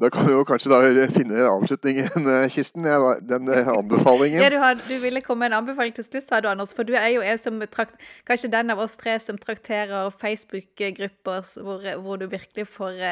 Da 0.00 0.10
kan 0.12 0.26
vi 0.26 0.34
jo 0.34 0.44
kanskje 0.48 0.72
da 0.72 1.06
finne 1.14 1.46
avslutningen, 1.48 2.28
eh, 2.32 2.46
Kirsten. 2.52 2.86
Den 3.28 3.50
eh, 3.52 3.72
anbefalingen. 3.78 4.42
Ja, 4.42 4.50
du, 4.50 4.58
har, 4.62 4.78
du, 4.88 4.94
ville 5.02 5.22
komme 5.24 5.46
med 5.46 5.52
en 5.54 5.60
anbefaling 5.62 5.96
til 5.96 6.06
slutt, 6.06 6.28
sa 6.28 6.40
du, 6.40 6.48
Anders. 6.50 6.74
For 6.76 6.86
du 6.86 6.94
er 6.98 7.08
jo 7.14 7.24
en 7.24 7.42
som 7.42 7.58
trakt, 7.72 7.98
kanskje 8.28 8.52
den 8.52 8.74
av 8.74 8.84
oss 8.84 8.96
tre 9.00 9.18
som 9.22 9.38
trakterer 9.38 10.10
Facebook-grupper 10.20 11.42
hvor, 11.62 11.90
hvor, 12.02 12.16
du 12.16 12.26
virkelig 12.30 12.68
får, 12.70 13.02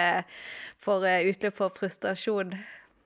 får 0.83 1.11
utløp 1.31 1.61
for 1.63 1.75
frustrasjon. 1.79 2.57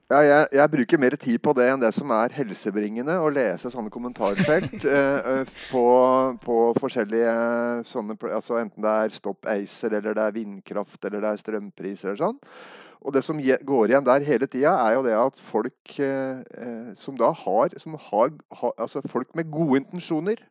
Ja, 0.08 0.22
jeg, 0.24 0.46
jeg, 0.56 0.70
bruker 0.72 1.00
mer 1.00 1.14
tid 1.20 1.36
på 1.44 1.52
det 1.52 1.66
enn 1.68 1.82
det 1.82 1.90
som 1.92 2.08
er 2.16 2.32
helsebringende. 2.32 3.18
Å 3.20 3.28
lese 3.28 3.68
sånne 3.68 3.92
kommentarfelt 3.92 4.86
eh, 4.88 5.32
eh 5.34 5.50
på, 5.68 5.82
på, 6.40 6.57
forskjellige 6.82 7.32
sånne 7.88 8.16
altså 8.32 8.58
Enten 8.60 8.84
det 8.84 8.92
er 8.92 9.14
Stopp 9.14 9.48
ACER, 9.48 9.98
eller 9.98 10.16
det 10.16 10.26
er 10.26 10.36
vindkraft, 10.36 11.00
eller 11.04 11.24
det 11.24 11.32
er 11.32 11.42
strømpriser 11.42 12.12
eller 12.12 12.22
sånn. 12.22 12.38
Og 12.98 13.14
det 13.14 13.22
som 13.22 13.38
går 13.38 13.92
igjen 13.92 14.06
der 14.06 14.26
hele 14.26 14.48
tida, 14.50 14.74
er 14.82 14.96
jo 14.96 15.04
det 15.06 15.14
at 15.14 15.42
folk 15.42 15.98
eh, 16.02 16.40
eh, 16.42 16.88
som 16.98 17.18
da 17.18 17.30
har, 17.44 17.74
som 17.78 17.94
har, 17.94 18.32
har, 18.60 18.72
Altså 18.76 19.02
folk 19.06 19.34
med 19.38 19.50
gode 19.52 19.84
intensjoner, 19.84 20.42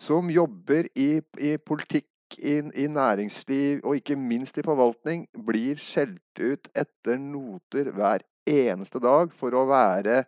som 0.00 0.30
jobber 0.32 0.88
i, 0.96 1.20
i 1.36 1.56
politikk 1.60 2.08
i, 2.38 2.60
i, 2.74 2.86
næringsliv 2.88 3.82
og 3.84 3.98
ikke 3.98 4.16
minst 4.16 4.56
i 4.58 4.64
forvaltning 4.64 5.26
blir 5.46 5.80
skjelt 5.82 6.40
ut 6.40 6.70
etter 6.78 7.18
noter 7.20 7.90
hver 7.92 8.24
eneste 8.48 9.00
dag 9.02 9.32
for 9.36 9.54
å 9.56 9.66
være 9.68 10.22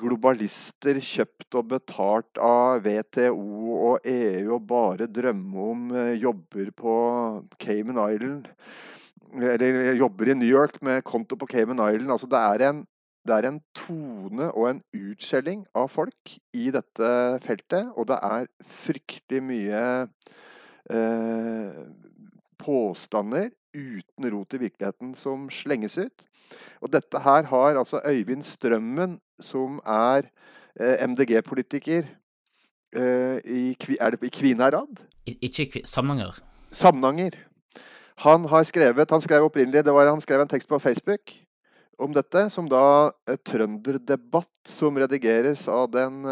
globalister 0.00 0.98
kjøpt 1.02 1.58
og 1.58 1.68
betalt 1.74 2.40
av 2.42 2.82
WTO 2.84 3.76
og 3.76 4.08
EU 4.08 4.54
og 4.56 4.64
bare 4.70 5.10
drømme 5.10 5.68
om 5.72 5.92
eh, 5.94 6.14
jobber 6.22 6.72
på 6.76 6.94
Cayman 7.62 8.00
Island. 8.08 8.48
Eller 9.32 9.94
jobber 9.96 10.28
i 10.28 10.36
New 10.36 10.48
York 10.48 10.80
med 10.84 11.04
konto 11.08 11.38
på 11.40 11.48
Cayman 11.48 11.80
Island. 11.86 12.10
Altså 12.12 12.30
det 12.30 12.42
er 12.42 12.66
en 12.70 12.82
det 13.22 13.36
er 13.36 13.46
en 13.46 13.60
tone 13.78 14.48
og 14.50 14.64
en 14.66 14.80
utskjelling 14.98 15.60
av 15.78 15.86
folk 15.92 16.32
i 16.58 16.72
dette 16.74 17.10
feltet, 17.44 17.92
og 17.94 18.08
det 18.10 18.16
er 18.18 18.48
fryktelig 18.66 19.42
mye 19.46 19.82
eh, 20.90 21.76
påstander 22.58 23.52
uten 23.74 24.30
rot 24.32 24.54
i 24.54 24.60
virkeligheten 24.66 25.14
som 25.18 25.48
slenges 25.52 25.98
ut. 25.98 26.24
Og 26.80 26.92
dette 26.92 27.20
her 27.24 27.48
har 27.50 27.78
altså 27.80 28.00
Øyvind 28.06 28.44
Strømmen, 28.46 29.18
som 29.40 29.80
er 29.86 30.28
eh, 30.80 31.06
MDG-politiker 31.06 32.04
eh, 32.94 33.38
i, 33.44 33.76
er 33.98 34.10
det 34.10 34.28
i 34.28 34.32
Kvinnherad? 34.32 35.02
Ikke 35.26 35.82
Samnanger. 35.84 36.38
Samnanger. 36.70 37.38
Han 38.22 38.44
har 38.44 38.62
skrevet, 38.68 39.10
han 39.10 39.24
skrev 39.24 39.48
opprinnelig, 39.48 39.84
det 39.84 39.94
var 39.94 40.10
han 40.10 40.20
skrev 40.20 40.42
en 40.42 40.48
tekst 40.48 40.68
på 40.68 40.78
Facebook 40.78 41.32
om 41.98 42.12
dette, 42.14 42.48
som 42.50 42.68
da 42.68 43.12
eh, 43.28 43.38
Trønderdebatt, 43.40 44.50
som 44.68 44.96
redigeres 44.96 45.66
av 45.68 45.88
den 45.90 46.22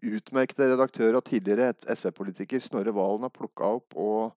utmerkede 0.00 0.70
redaktør 0.72 1.18
og 1.18 1.24
tidligere 1.28 1.74
SV-politiker 1.88 2.60
Snorre 2.64 2.92
Valen 2.96 3.26
har 3.26 3.32
plukka 3.34 3.68
opp 3.76 3.96
og 4.00 4.32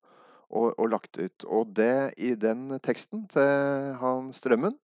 og, 0.53 0.73
og, 0.77 0.85
lagt 0.93 1.17
ut. 1.17 1.45
Og 1.45 1.73
det 1.75 2.13
i 2.21 2.33
den 2.39 2.69
teksten 2.85 3.25
til 3.33 3.95
han 4.01 4.29
Strømmen, 4.35 4.77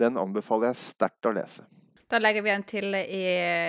den 0.00 0.18
anbefaler 0.20 0.72
jeg 0.72 0.80
sterkt 0.80 1.28
å 1.28 1.34
lese. 1.36 1.66
Da 2.10 2.18
legger 2.18 2.42
vi 2.42 2.50
en 2.50 2.64
til 2.66 2.96
i 2.98 3.22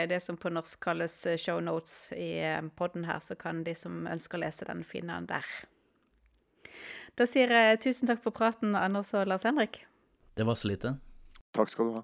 det 0.10 0.18
som 0.24 0.40
på 0.40 0.50
norsk 0.50 0.80
kalles 0.82 1.14
shownotes 1.38 2.10
i 2.18 2.32
poden 2.42 2.72
podden 2.80 3.06
her, 3.06 3.20
så 3.22 3.38
kan 3.38 3.62
de 3.68 3.76
som 3.78 4.08
ønsker 4.10 4.40
å 4.40 4.46
lese 4.48 4.66
den, 4.66 4.82
finne 4.88 5.20
den 5.20 5.30
der. 5.30 5.52
Da 7.20 7.28
sier 7.30 7.52
jeg 7.54 7.82
tusen 7.84 8.10
takk 8.10 8.24
for 8.24 8.34
praten, 8.34 8.74
Anders 8.76 9.14
og 9.14 9.28
Lars 9.30 9.46
Henrik. 9.46 9.84
Det 10.34 10.48
var 10.48 10.58
så 10.58 10.72
lite. 10.72 10.96
Takk 11.54 11.70
skal 11.70 11.90
du 11.90 11.98
ha. 12.00 12.04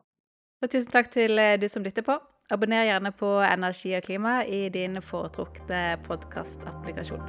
Og 0.61 0.71
tusen 0.73 0.93
takk 0.93 1.09
til 1.13 1.39
eh, 1.39 1.57
du 1.57 1.67
som 1.71 1.85
lytter 1.85 2.05
på. 2.05 2.19
Abonner 2.51 2.87
gjerne 2.87 3.11
på 3.15 3.33
Energi 3.43 3.91
og 3.97 4.05
klima 4.07 4.39
i 4.45 4.67
din 4.73 5.01
foretrukne 5.03 5.99
podkastapplikasjon. 6.07 7.27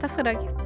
Takk 0.00 0.10
for 0.12 0.22
i 0.22 0.32
dag. 0.32 0.65